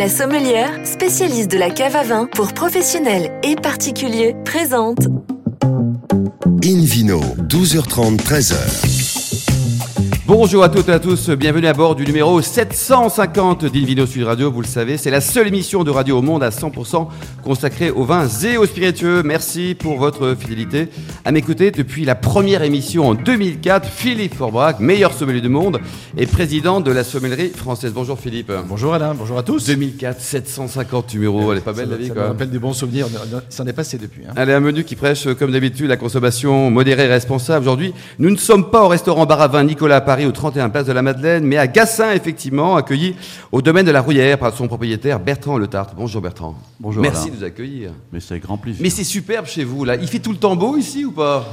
La 0.00 0.08
Sommelière, 0.08 0.70
spécialiste 0.86 1.50
de 1.50 1.58
la 1.58 1.68
cave 1.68 1.94
à 1.94 2.02
vin 2.02 2.24
pour 2.24 2.54
professionnels 2.54 3.30
et 3.42 3.54
particuliers, 3.54 4.34
présente 4.46 5.08
Invino, 6.64 7.20
12h30, 7.20 8.16
13h. 8.16 8.99
Bonjour 10.32 10.62
à 10.62 10.68
toutes 10.68 10.88
et 10.88 10.92
à 10.92 11.00
tous, 11.00 11.28
bienvenue 11.30 11.66
à 11.66 11.72
bord 11.72 11.96
du 11.96 12.04
numéro 12.04 12.40
750 12.40 13.64
d'Invino 13.64 14.06
Sud 14.06 14.22
Radio. 14.22 14.52
Vous 14.52 14.60
le 14.60 14.66
savez, 14.68 14.96
c'est 14.96 15.10
la 15.10 15.20
seule 15.20 15.48
émission 15.48 15.82
de 15.82 15.90
radio 15.90 16.18
au 16.18 16.22
monde 16.22 16.44
à 16.44 16.50
100% 16.50 17.08
consacrée 17.42 17.90
aux 17.90 18.04
vins 18.04 18.28
et 18.44 18.56
aux 18.56 18.64
spiritueux. 18.64 19.24
Merci 19.24 19.74
pour 19.76 19.98
votre 19.98 20.36
fidélité. 20.38 20.86
À 21.24 21.32
m'écouter 21.32 21.72
depuis 21.72 22.04
la 22.04 22.14
première 22.14 22.62
émission 22.62 23.08
en 23.08 23.14
2004, 23.14 23.88
Philippe 23.88 24.34
Forbrac, 24.36 24.78
meilleur 24.78 25.14
sommelier 25.14 25.40
du 25.40 25.48
monde 25.48 25.80
et 26.16 26.26
président 26.26 26.80
de 26.80 26.92
la 26.92 27.02
sommellerie 27.02 27.48
française. 27.48 27.92
Bonjour 27.92 28.16
Philippe. 28.16 28.52
Bonjour 28.68 28.94
Alain, 28.94 29.14
bonjour 29.14 29.36
à 29.36 29.42
tous. 29.42 29.66
2004, 29.66 30.20
750 30.20 31.12
numéros, 31.12 31.50
elle 31.50 31.58
est 31.58 31.60
pas 31.60 31.72
belle 31.72 31.86
ça, 31.86 31.90
la 31.90 31.96
vie 31.96 32.06
ça 32.06 32.14
quoi. 32.14 32.22
me 32.22 32.28
rappelle 32.28 32.50
des 32.50 32.60
bons 32.60 32.72
souvenirs, 32.72 33.08
ça 33.48 33.64
en 33.64 33.66
est 33.66 33.72
passé 33.72 33.98
depuis. 33.98 34.22
Hein. 34.28 34.34
Allez, 34.36 34.52
un 34.52 34.60
menu 34.60 34.84
qui 34.84 34.94
prêche, 34.94 35.26
comme 35.34 35.50
d'habitude, 35.50 35.88
la 35.88 35.96
consommation 35.96 36.70
modérée 36.70 37.06
et 37.06 37.08
responsable. 37.08 37.64
Aujourd'hui, 37.64 37.92
nous 38.20 38.30
ne 38.30 38.36
sommes 38.36 38.70
pas 38.70 38.84
au 38.84 38.88
restaurant 38.88 39.26
bar 39.26 39.40
à 39.40 39.48
vin 39.48 39.64
Nicolas 39.64 39.96
à 39.96 40.00
Paris, 40.00 40.19
au 40.26 40.32
31 40.32 40.68
Place 40.70 40.86
de 40.86 40.92
la 40.92 41.02
Madeleine, 41.02 41.44
mais 41.44 41.56
à 41.56 41.66
Gassin, 41.66 42.12
effectivement, 42.12 42.76
accueilli 42.76 43.14
au 43.52 43.62
domaine 43.62 43.86
de 43.86 43.90
la 43.90 44.00
Rouillère 44.00 44.38
par 44.38 44.52
son 44.54 44.68
propriétaire 44.68 45.20
Bertrand 45.20 45.58
Le 45.58 45.66
Tarte. 45.66 45.94
Bonjour 45.96 46.20
Bertrand. 46.22 46.54
Bonjour, 46.78 47.02
Merci 47.02 47.24
Alain. 47.28 47.30
de 47.32 47.36
nous 47.40 47.44
accueillir. 47.44 47.90
Mais 48.12 48.20
c'est 48.20 48.38
grand 48.38 48.56
plaisir. 48.58 48.80
Mais 48.82 48.90
c'est 48.90 49.04
superbe 49.04 49.46
chez 49.46 49.64
vous, 49.64 49.84
là. 49.84 49.96
Il 49.96 50.08
fait 50.08 50.18
tout 50.18 50.32
le 50.32 50.36
temps 50.38 50.56
beau 50.56 50.76
ici 50.76 51.04
ou 51.04 51.12
pas? 51.12 51.44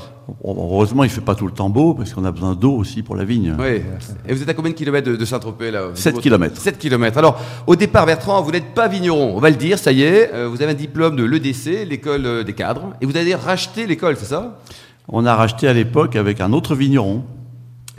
Heureusement, 0.44 1.04
il 1.04 1.08
ne 1.08 1.12
fait 1.12 1.22
pas 1.22 1.36
tout 1.36 1.46
le 1.46 1.54
temps 1.54 1.70
beau, 1.70 1.94
parce 1.94 2.14
qu'on 2.14 2.26
a 2.26 2.32
besoin 2.32 2.54
d'eau 2.54 2.74
aussi 2.74 3.02
pour 3.02 3.16
la 3.16 3.24
vigne. 3.24 3.56
Oui. 3.58 3.82
Et 4.28 4.34
vous 4.34 4.42
êtes 4.42 4.50
à 4.50 4.54
combien 4.54 4.72
de 4.72 4.76
kilomètres 4.76 5.10
de, 5.10 5.16
de 5.16 5.26
Saint-Tropez, 5.26 5.72
là? 5.72 5.84
7 5.94 6.20
kilomètres. 6.20 6.60
7 6.60 6.78
kilomètres. 6.78 7.18
Alors, 7.18 7.40
au 7.66 7.76
départ, 7.78 8.06
Bertrand, 8.06 8.42
vous 8.42 8.52
n'êtes 8.52 8.74
pas 8.74 8.90
vigneron. 8.90 9.34
On 9.36 9.40
va 9.40 9.50
le 9.50 9.56
dire, 9.56 9.80
ça 9.80 9.92
y 9.94 10.02
est. 10.04 10.32
Euh, 10.34 10.48
vous 10.50 10.62
avez 10.62 10.72
un 10.72 10.76
diplôme 10.76 11.16
de 11.16 11.24
l'EDC, 11.24 11.86
l'école 11.88 12.26
euh, 12.26 12.44
des 12.44 12.52
cadres. 12.54 12.94
Et 13.00 13.06
vous 13.06 13.16
avez 13.16 13.36
racheté 13.36 13.88
l'école, 13.88 14.18
c'est 14.18 14.26
ça? 14.26 14.60
On 15.08 15.26
a 15.26 15.34
racheté 15.34 15.70
à 15.70 15.74
l'époque 15.74 16.18
avec 16.18 16.42
un 16.42 16.52
autre 16.52 16.76
vigneron, 16.76 17.24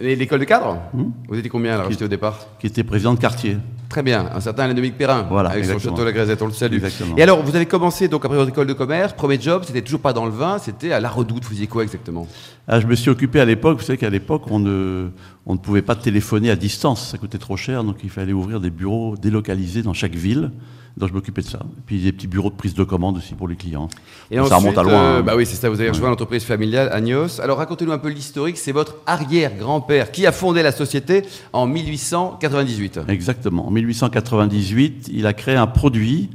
Et 0.01 0.15
L'école 0.17 0.41
de 0.41 0.45
cadres 0.45 0.79
Hmm. 0.95 1.11
Vous 1.29 1.37
étiez 1.37 1.51
combien 1.51 1.75
à 1.75 1.79
la 1.79 1.83
racheter 1.85 2.05
au 2.05 2.09
départ 2.09 2.47
qui 2.61 2.67
était 2.67 2.85
président 2.85 3.15
de 3.15 3.19
quartier. 3.19 3.57
Très 3.89 4.03
bien, 4.03 4.29
un 4.35 4.41
certain 4.41 4.65
Alain 4.65 4.75
Dominique 4.75 4.97
Perrin, 4.99 5.27
Voilà, 5.31 5.49
avec 5.51 5.65
son 5.65 5.73
exactement. 5.73 5.97
château 5.97 6.05
La 6.07 6.13
Grisette, 6.13 6.43
on 6.43 6.47
le 6.47 6.53
salue. 6.53 6.75
Exactement. 6.75 7.17
Et 7.17 7.23
alors, 7.23 7.43
vous 7.43 7.57
avez 7.57 7.65
commencé 7.67 8.07
donc 8.07 8.25
après 8.25 8.37
votre 8.37 8.51
école 8.51 8.67
de 8.67 8.75
commerce, 8.75 9.15
premier 9.15 9.41
job, 9.41 9.63
c'était 9.65 9.81
toujours 9.83 10.01
pas 10.01 10.13
dans 10.13 10.27
le 10.27 10.31
vin, 10.31 10.59
c'était 10.59 10.93
à 10.93 11.01
la 11.01 11.09
Redoute. 11.09 11.43
Vous 11.45 11.51
faisiez 11.51 11.67
quoi 11.67 11.83
exactement? 11.83 12.27
Ah, 12.69 12.81
je 12.81 12.87
me 12.87 12.95
suis 12.95 13.11
occupé 13.11 13.41
à 13.41 13.45
l'époque, 13.47 13.79
vous 13.79 13.85
savez 13.85 13.97
qu'à 13.99 14.11
l'époque, 14.11 14.43
on 14.51 14.59
ne, 14.61 15.09
on 15.47 15.55
ne 15.55 15.59
pouvait 15.59 15.83
pas 15.83 15.97
téléphoner 15.97 16.51
à 16.51 16.57
distance, 16.57 17.09
ça 17.11 17.19
coûtait 17.19 17.39
trop 17.39 17.57
cher, 17.57 17.83
donc 17.83 17.97
il 18.05 18.11
fallait 18.11 18.35
ouvrir 18.35 18.61
des 18.61 18.71
bureaux 18.71 19.17
délocalisés 19.17 19.83
dans 19.83 19.95
chaque 19.95 20.15
ville. 20.15 20.51
Donc 20.99 21.09
je 21.11 21.15
m'occupais 21.15 21.43
de 21.43 21.47
ça. 21.47 21.61
Et 21.61 21.81
puis 21.87 22.01
des 22.01 22.11
petits 22.13 22.27
bureaux 22.27 22.51
de 22.51 22.57
prise 22.57 22.75
de 22.75 22.83
commande 22.83 23.19
aussi 23.19 23.35
pour 23.35 23.47
les 23.47 23.55
clients. 23.55 23.89
Et 24.33 24.37
ça 24.37 24.57
remonte 24.57 24.77
à 24.77 24.83
loin. 24.83 24.93
euh, 24.93 25.19
hein. 25.21 25.23
bah 25.23 25.35
oui, 25.37 25.47
c'est 25.47 25.55
ça. 25.55 25.71
Vous 25.71 25.81
avez 25.81 25.91
rejoint 25.91 26.11
l'entreprise 26.11 26.43
familiale 26.43 26.91
Agnos. 26.93 27.41
Alors 27.41 27.59
racontez-nous 27.59 27.93
un 27.93 27.99
peu 27.99 28.09
l'historique. 28.09 28.59
C'est 28.59 28.73
votre 28.73 28.97
arrière-grand-père 29.07 30.11
qui 30.11 30.27
a 30.27 30.33
fondé 30.33 30.63
la 30.63 30.73
société 30.73 31.23
en 31.53 31.67
1898. 31.67 33.01
Exactement. 33.09 33.69
En 33.69 33.71
1898, 33.71 35.11
il 35.13 35.27
a 35.27 35.33
créé 35.35 35.55
un 35.55 35.69
produit 35.69 36.31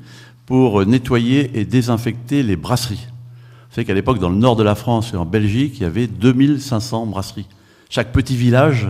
pour 0.46 0.86
nettoyer 0.86 1.60
et 1.60 1.66
désinfecter 1.66 2.42
les 2.42 2.56
brasseries. 2.56 3.08
Vous 3.70 3.76
savez 3.76 3.86
qu'à 3.86 3.94
l'époque, 3.94 4.20
dans 4.20 4.30
le 4.30 4.36
nord 4.38 4.56
de 4.56 4.64
la 4.64 4.76
France 4.76 5.12
et 5.14 5.18
en 5.18 5.26
Belgique, 5.26 5.76
il 5.78 5.84
y 5.84 5.86
avait 5.86 6.08
2500 6.08 7.08
brasseries. 7.08 7.48
Chaque 7.90 8.12
petit 8.12 8.38
village 8.38 8.88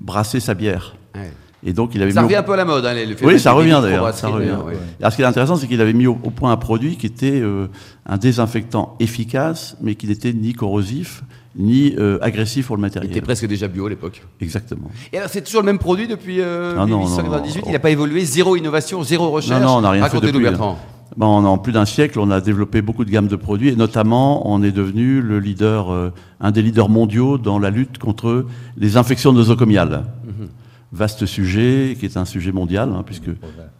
brassait 0.00 0.40
sa 0.40 0.54
bière. 0.54 0.96
Ouais. 1.14 1.30
Et 1.64 1.72
donc, 1.72 1.94
il 1.94 2.02
avait 2.02 2.10
Ça 2.10 2.20
au- 2.20 2.24
revient 2.24 2.36
un 2.36 2.42
peu 2.42 2.52
à 2.54 2.56
la 2.56 2.64
mode, 2.64 2.84
hein, 2.84 2.92
les- 2.94 3.06
le 3.06 3.14
fait 3.14 3.24
Oui, 3.24 3.38
ça 3.38 3.52
revient 3.52 3.78
d'ailleurs. 3.82 4.12
ça 4.14 4.28
revient. 4.28 4.48
ouais. 4.66 4.74
Alors, 5.00 5.12
ce 5.12 5.16
qui 5.16 5.22
est 5.22 5.26
intéressant, 5.26 5.56
c'est 5.56 5.68
qu'il 5.68 5.80
avait 5.80 5.92
mis 5.92 6.06
au, 6.08 6.18
au 6.22 6.30
point 6.30 6.50
un 6.50 6.56
produit 6.56 6.96
qui 6.96 7.06
était 7.06 7.40
euh, 7.40 7.68
un 8.06 8.16
désinfectant 8.18 8.96
efficace, 8.98 9.76
mais 9.80 9.94
qui 9.94 10.08
n'était 10.08 10.32
ni 10.32 10.54
corrosif, 10.54 11.22
ni 11.56 11.94
euh, 11.98 12.18
agressif 12.20 12.66
pour 12.66 12.76
le 12.76 12.80
Il 12.80 12.82
matériel. 12.82 13.10
était 13.12 13.20
presque 13.20 13.46
déjà 13.46 13.68
bio 13.68 13.86
à 13.86 13.90
l'époque. 13.90 14.22
Exactement. 14.40 14.90
Et 15.12 15.18
alors, 15.18 15.30
c'est 15.30 15.42
toujours 15.42 15.60
le 15.60 15.66
même 15.66 15.78
produit 15.78 16.08
depuis 16.08 16.40
euh, 16.40 16.72
Ah 16.76 16.80
non, 16.80 16.86
non, 16.86 16.98
1898 17.04 17.60
non. 17.60 17.66
Il 17.68 17.72
n'a 17.72 17.78
pas 17.78 17.90
évolué 17.90 18.24
Zéro 18.24 18.56
innovation, 18.56 19.04
zéro 19.04 19.30
recherche 19.30 19.60
Non, 19.60 19.68
non, 19.68 19.76
on 19.76 19.80
n'a 19.82 19.90
rien 19.90 20.08
fait 20.08 20.20
depuis. 20.20 20.42
Bertrand. 20.42 20.78
Bon, 21.16 21.26
en 21.44 21.58
plus 21.58 21.72
d'un 21.72 21.84
siècle, 21.84 22.18
on 22.18 22.30
a 22.30 22.40
développé 22.40 22.80
beaucoup 22.80 23.04
de 23.04 23.10
gammes 23.10 23.28
de 23.28 23.36
produits, 23.36 23.68
et 23.68 23.76
notamment, 23.76 24.50
on 24.50 24.62
est 24.62 24.72
devenu 24.72 25.20
le 25.20 25.40
leader, 25.40 25.92
euh, 25.92 26.10
un 26.40 26.50
des 26.50 26.62
leaders 26.62 26.88
mondiaux 26.88 27.36
dans 27.36 27.58
la 27.58 27.68
lutte 27.70 27.98
contre 27.98 28.46
les 28.78 28.96
infections 28.96 29.32
nosocomiales. 29.34 30.04
Mhm. 30.24 30.48
Vaste 30.92 31.24
sujet, 31.26 31.96
qui 31.98 32.04
est 32.06 32.16
un 32.16 32.24
sujet 32.24 32.52
mondial, 32.52 32.90
hein, 32.94 33.02
puisque 33.04 33.30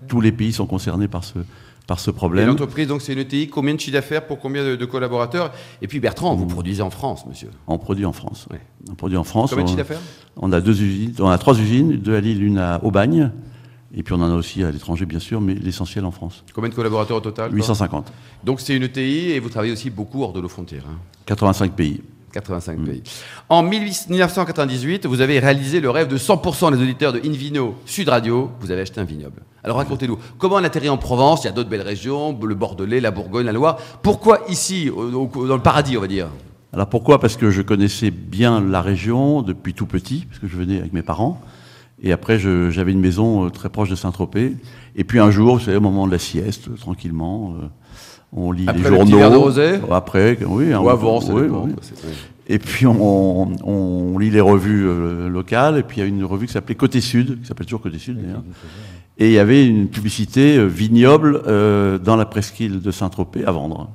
tous 0.09 0.21
les 0.21 0.33
pays 0.33 0.53
sont 0.53 0.67
concernés 0.67 1.09
par 1.09 1.25
ce, 1.25 1.39
par 1.87 2.01
ce 2.01 2.11
problème. 2.11 2.47
l'entreprise, 2.49 2.89
donc, 2.89 3.03
c'est 3.03 3.13
une 3.13 3.19
ETI. 3.19 3.49
Combien 3.49 3.75
de 3.75 3.81
chiffre 3.81 3.93
d'affaires 3.93 4.27
pour 4.27 4.39
combien 4.39 4.65
de, 4.65 4.77
de 4.77 4.85
collaborateurs? 4.87 5.53
Et 5.83 5.89
puis, 5.89 6.01
Bertrand, 6.01 6.35
vous 6.35 6.47
produisez 6.47 6.81
en 6.83 6.91
France, 6.91 7.27
monsieur. 7.27 7.51
On 7.67 7.77
produit 7.79 8.07
en 8.07 8.13
France. 8.13 8.47
Ouais. 8.51 8.61
On 8.91 8.95
produit 8.95 9.19
en 9.19 9.25
France. 9.25 9.51
Combien 9.51 9.65
de 9.65 9.69
chiffre 9.69 9.79
d'affaires? 9.79 10.01
on 10.37 10.51
a 10.53 10.61
deux 10.63 10.81
usines, 10.81 11.13
on 11.21 11.29
a 11.29 11.37
trois 11.37 11.59
usines, 11.59 11.97
deux 11.99 12.15
à 12.17 12.21
Lille, 12.21 12.43
une 12.43 12.57
à 12.57 12.83
Aubagne, 12.83 13.31
et 13.95 14.03
puis 14.03 14.15
on 14.15 14.23
en 14.23 14.31
a 14.31 14.35
aussi 14.35 14.65
à 14.65 14.71
l'étranger, 14.71 15.05
bien 15.05 15.19
sûr, 15.19 15.43
mais 15.43 15.53
l'essentiel 15.53 16.07
en 16.07 16.11
France. 16.13 16.45
Combien 16.55 16.71
de 16.71 16.75
collaborateurs 16.75 17.19
au 17.19 17.21
total 17.21 17.49
quoi 17.51 17.57
850. 17.57 18.11
Donc 18.43 18.61
c'est 18.61 18.75
une 18.75 18.85
ETI 18.85 19.33
et 19.33 19.41
vous 19.41 19.51
travaillez 19.51 19.75
aussi 19.75 19.91
beaucoup 19.91 20.23
hors 20.23 20.33
de 20.33 20.41
nos 20.41 20.49
frontières. 20.49 20.85
hein. 20.89 20.97
85 21.27 21.73
pays. 21.73 22.01
85 22.33 22.79
pays. 22.85 23.03
En 23.49 23.63
18- 23.65 24.09
1998, 24.11 25.07
vous 25.07 25.21
avez 25.21 25.39
réalisé 25.39 25.81
le 25.81 25.91
rêve 25.91 26.09
de 26.09 26.17
100% 26.17 26.71
des 26.75 26.83
auditeurs 26.83 27.13
de 27.13 27.21
Invino 27.25 27.75
Sud 27.87 28.09
Radio. 28.09 28.51
Vous 28.61 28.71
avez 28.71 28.81
acheté 28.83 29.01
un 29.01 29.05
vignoble. 29.05 29.43
Alors 29.65 29.77
racontez-nous, 29.77 30.19
comment 30.39 30.57
on 30.57 30.65
atterrit 30.65 30.89
en 30.89 30.97
Provence? 30.99 31.45
Il 31.45 31.47
y 31.47 31.51
a 31.51 31.53
d'autres 31.53 31.69
belles 31.71 31.83
régions, 31.83 32.37
le 32.43 32.55
Bordelais, 32.55 33.01
la 33.01 33.11
Bourgogne, 33.11 33.47
la 33.47 33.53
Loire. 33.53 33.77
Pourquoi 34.03 34.41
ici, 34.49 34.91
au- 34.91 35.29
au- 35.35 35.47
dans 35.47 35.57
le 35.57 35.63
paradis, 35.63 35.97
on 35.97 36.01
va 36.01 36.09
dire? 36.09 36.29
Alors 36.73 36.89
pourquoi? 36.89 37.21
Parce 37.21 37.37
que 37.37 37.51
je 37.51 37.61
connaissais 37.63 38.11
bien 38.11 38.61
la 38.61 38.81
région 38.81 39.43
depuis 39.43 39.75
tout 39.75 39.87
petit, 39.87 40.25
parce 40.27 40.39
que 40.41 40.49
je 40.49 40.57
venais 40.57 40.79
avec 40.79 40.93
mes 40.93 41.03
parents. 41.03 41.41
Et 42.05 42.11
après, 42.11 42.39
j'avais 42.39 42.91
une 42.91 43.01
maison 43.01 43.45
euh, 43.47 43.51
très 43.51 43.69
proche 43.69 43.89
de 43.91 43.95
Saint-Tropez. 43.95 44.57
Et 44.97 45.05
puis 45.05 45.21
un 45.21 45.31
jour, 45.31 45.59
vous 45.59 45.65
savez, 45.65 45.77
au 45.77 45.81
moment 45.83 46.07
de 46.09 46.13
la 46.13 46.19
sieste, 46.19 46.69
euh, 46.69 46.75
tranquillement, 46.77 47.55
euh, 47.63 47.67
on 48.35 48.53
lit 48.53 48.65
Après 48.67 48.91
les 48.91 48.97
journaux. 48.97 49.17
verre 49.19 49.31
de 49.31 49.37
rosé 49.37 49.81
Après, 49.91 50.39
oui. 50.47 50.75
Ou 50.75 50.89
avant, 50.89 51.21
ça 51.21 51.33
oui, 51.35 51.43
oui. 51.51 51.73
Et 52.49 52.59
puis 52.59 52.87
on, 52.87 53.53
on 53.67 54.19
lit 54.19 54.31
les 54.31 54.41
revues 54.41 54.87
euh, 54.89 55.29
locales, 55.29 55.79
et 55.79 55.83
puis 55.83 55.99
il 55.99 56.01
y 56.01 56.03
a 56.03 56.07
une 56.07 56.25
revue 56.25 56.47
qui 56.47 56.53
s'appelait 56.53 56.75
Côté 56.75 57.01
Sud, 57.01 57.41
qui 57.41 57.47
s'appelle 57.47 57.67
toujours 57.67 57.81
Côté 57.83 57.99
Sud 57.99 58.21
d'ailleurs. 58.21 58.43
Et 59.19 59.27
il 59.27 59.33
y 59.33 59.39
avait 59.39 59.67
une 59.67 59.89
publicité 59.89 60.57
euh, 60.57 60.65
vignoble 60.65 61.43
euh, 61.47 61.99
dans 61.99 62.17
la 62.17 62.25
presqu'île 62.25 62.81
de 62.81 62.91
Saint-Tropez 62.91 63.45
à 63.45 63.53
vendre. 63.53 63.89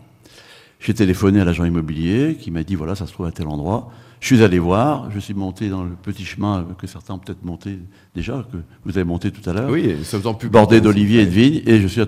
J'ai 0.80 0.94
téléphoné 0.94 1.42
à 1.42 1.46
l'agent 1.46 1.66
immobilier 1.66 2.38
qui 2.40 2.52
m'a 2.52 2.64
dit 2.64 2.76
voilà, 2.76 2.96
ça 2.96 3.06
se 3.08 3.12
trouve 3.14 3.26
à 3.26 3.32
tel 3.32 3.48
endroit. 3.48 3.92
Je 4.20 4.26
suis 4.28 4.44
allé 4.44 4.58
voir, 4.58 5.12
je 5.12 5.20
suis 5.20 5.34
monté 5.36 5.70
dans 5.70 5.84
le 5.84 5.92
petit 5.92 6.26
chemin 6.26 6.66
que 6.80 6.88
certains 6.88 7.14
ont 7.14 7.20
peut-être 7.20 7.46
monté 7.46 7.78
déjà, 8.16 8.44
que 8.52 8.58
vous 8.84 8.98
avez 8.98 9.04
monté 9.04 9.30
tout 9.32 9.48
à 9.48 9.54
l'heure 9.54 9.70
Oui, 9.70 9.96
public. 10.40 10.52
bordé 10.52 10.82
d'oliviers 10.82 11.22
et 11.22 11.26
de 11.26 11.32
vignes, 11.32 11.62
et 11.68 11.80
je 11.80 11.88
suis 11.88 12.02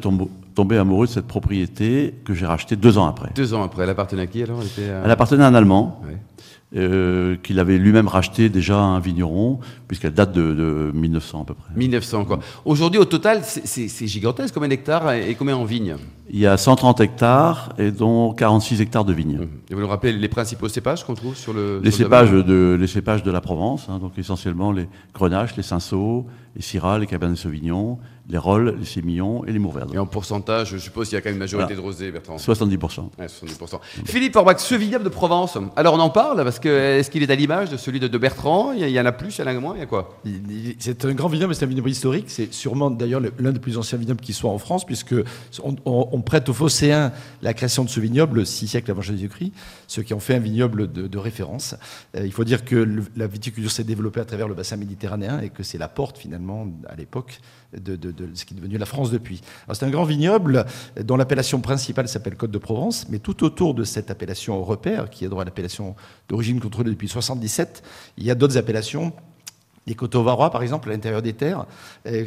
tombé, 0.55 0.77
amoureux 0.77 1.05
de 1.05 1.11
cette 1.11 1.27
propriété 1.27 2.15
que 2.25 2.33
j'ai 2.33 2.47
rachetée 2.47 2.75
deux 2.75 2.97
ans 2.97 3.05
après. 3.05 3.29
Deux 3.35 3.53
ans 3.53 3.63
après, 3.63 3.83
elle 3.83 3.91
appartenait 3.91 4.23
à 4.23 4.27
qui 4.27 4.41
alors? 4.41 4.59
Elle 4.61 4.67
était, 4.67 4.91
Elle 5.03 5.11
appartenait 5.11 5.43
à 5.43 5.47
un 5.47 5.53
Allemand, 5.53 6.01
ouais. 6.07 6.17
Euh, 6.75 7.35
qu'il 7.41 7.57
avait 7.59 7.77
lui-même 7.79 8.07
racheté 8.07 8.47
déjà 8.49 8.77
à 8.77 8.81
un 8.83 8.99
vigneron, 8.99 9.59
puisqu'elle 9.87 10.13
date 10.13 10.31
de, 10.33 10.53
de 10.53 10.91
1900 10.93 11.41
à 11.41 11.45
peu 11.45 11.53
près. 11.55 11.73
1900 11.75 12.25
quoi. 12.25 12.39
Aujourd'hui, 12.63 12.99
au 12.99 13.05
total, 13.05 13.41
c'est- 13.43 14.07
gigantesque. 14.07 14.53
Combien 14.53 14.69
d'hectares 14.69 15.11
et 15.13 15.33
combien 15.35 15.55
en 15.57 15.65
vignes? 15.65 15.95
Il 16.29 16.37
y 16.39 16.45
a 16.45 16.57
130 16.57 17.01
hectares, 17.01 17.73
et 17.79 17.89
dont 17.91 18.33
46 18.33 18.81
hectares 18.81 19.03
de 19.05 19.13
vignes. 19.13 19.47
Et 19.71 19.73
vous 19.73 19.81
nous 19.81 19.87
rappelez 19.87 20.13
les 20.13 20.27
principaux 20.27 20.67
cépages 20.67 21.03
qu'on 21.03 21.15
trouve 21.15 21.35
sur 21.35 21.53
le. 21.53 21.81
Les 21.83 21.89
sur 21.89 22.05
cépages, 22.05 22.29
de, 22.31 22.77
les 22.79 22.87
cépages 22.87 23.23
de 23.23 23.31
la 23.31 23.41
Provence, 23.41 23.87
hein, 23.89 23.97
donc 23.97 24.17
essentiellement 24.19 24.71
les 24.71 24.87
grenaches, 25.13 25.55
les 25.57 25.63
cinsault, 25.63 26.27
les 26.59 26.63
syrah, 26.63 26.99
les 26.99 27.07
cabernet 27.07 27.37
sauvignon, 27.37 27.99
les 28.27 28.37
rolls, 28.37 28.75
les 28.77 28.85
sémillons 28.85 29.45
et 29.45 29.51
les 29.53 29.59
mourvèdres. 29.59 29.95
Et 29.95 29.97
en 29.97 30.05
pourcentage, 30.05 30.71
je 30.71 30.77
suppose 30.77 31.07
qu'il 31.07 31.15
y 31.15 31.17
a 31.17 31.21
quand 31.21 31.29
même 31.29 31.35
une 31.37 31.39
majorité 31.39 31.73
de 31.73 31.79
rosé, 31.79 32.11
Bertrand. 32.11 32.35
70%. 32.35 33.09
Ouais, 33.17 33.25
70%. 33.27 33.79
Philippe 34.05 34.35
Orbach, 34.35 34.59
ce 34.59 34.75
vignoble 34.75 35.05
de 35.05 35.09
Provence. 35.09 35.57
Alors 35.77 35.93
on 35.93 35.99
en 35.99 36.09
parle 36.09 36.43
parce 36.43 36.59
que 36.59 36.67
est-ce 36.67 37.09
qu'il 37.09 37.23
est 37.23 37.31
à 37.31 37.35
l'image 37.35 37.69
de 37.69 37.77
celui 37.77 38.01
de, 38.01 38.09
de 38.09 38.17
Bertrand? 38.17 38.73
Il 38.73 38.79
y, 38.79 38.83
a- 38.83 38.87
il 38.89 38.93
y 38.93 38.99
en 38.99 39.05
a 39.05 39.13
plus, 39.13 39.37
il 39.37 39.41
y 39.41 39.43
en 39.45 39.47
a 39.47 39.53
moins, 39.53 39.73
il 39.75 39.79
y 39.79 39.83
a 39.83 39.85
quoi? 39.85 40.19
C'est 40.79 41.05
un 41.05 41.13
grand 41.13 41.29
vignoble, 41.29 41.55
c'est 41.55 41.63
un 41.63 41.69
vignoble 41.69 41.89
historique. 41.89 42.25
C'est 42.27 42.53
sûrement 42.53 42.91
d'ailleurs 42.91 43.21
le- 43.21 43.31
l'un 43.39 43.53
des 43.53 43.59
plus 43.61 43.77
anciens 43.77 43.97
vignobles 43.97 44.19
qui 44.21 44.33
soit 44.33 44.51
en 44.51 44.57
France, 44.57 44.85
puisque 44.85 45.15
on, 45.63 45.75
on- 45.85 46.09
on 46.11 46.21
prête 46.21 46.49
aux 46.49 46.53
Phocéens 46.53 47.13
la 47.41 47.53
création 47.53 47.85
de 47.85 47.89
ce 47.89 48.01
vignoble 48.01 48.45
six 48.45 48.67
siècles 48.67 48.91
avant 48.91 49.01
Jésus-Christ, 49.01 49.53
ceux 49.87 50.03
qui 50.03 50.13
ont 50.13 50.19
fait 50.19 50.35
un 50.35 50.39
vignoble 50.39 50.91
de, 50.91 51.07
de 51.07 51.17
référence. 51.17 51.73
Euh, 52.17 52.25
il 52.25 52.33
faut 52.33 52.43
dire 52.43 52.65
que 52.65 52.75
le- 52.75 53.03
la 53.15 53.27
viticulture 53.27 53.71
s'est 53.71 53.85
développée 53.85 54.19
à 54.19 54.25
travers 54.25 54.49
le 54.49 54.55
bassin 54.55 54.75
méditerranéen 54.75 55.39
et 55.39 55.49
que 55.49 55.63
c'est 55.63 55.77
la 55.77 55.87
porte 55.87 56.17
finalement 56.17 56.48
à 56.87 56.95
l'époque 56.95 57.41
de, 57.73 57.97
ce 58.33 58.45
qui 58.45 58.53
est 58.53 58.57
devenu 58.57 58.77
la 58.77 58.85
France 58.85 59.11
depuis. 59.11 59.41
C'est 59.71 59.85
un 59.85 59.89
grand 59.89 60.03
vignoble 60.03 60.65
dont 61.01 61.15
l'appellation 61.15 61.61
principale 61.61 62.07
s'appelle 62.07 62.35
Côte 62.35 62.51
de 62.51 62.57
Provence, 62.57 63.07
mais 63.09 63.19
tout 63.19 63.43
autour 63.43 63.73
de 63.73 63.83
cette 63.83 64.11
appellation 64.11 64.63
repère, 64.63 65.09
qui 65.09 65.25
est 65.25 65.29
droit 65.29 65.43
à 65.43 65.45
l'appellation 65.45 65.95
d'origine 66.27 66.59
contrôlée 66.59 66.91
depuis 66.91 67.07
77, 67.07 67.83
il 68.17 68.25
y 68.25 68.31
a 68.31 68.35
d'autres 68.35 68.57
appellations 68.57 69.13
les 69.89 69.95
coteaux 69.95 70.23
varois, 70.23 70.51
par 70.51 70.61
exemple, 70.61 70.89
à 70.89 70.93
l'intérieur 70.93 71.21
des 71.21 71.33
terres, 71.33 71.65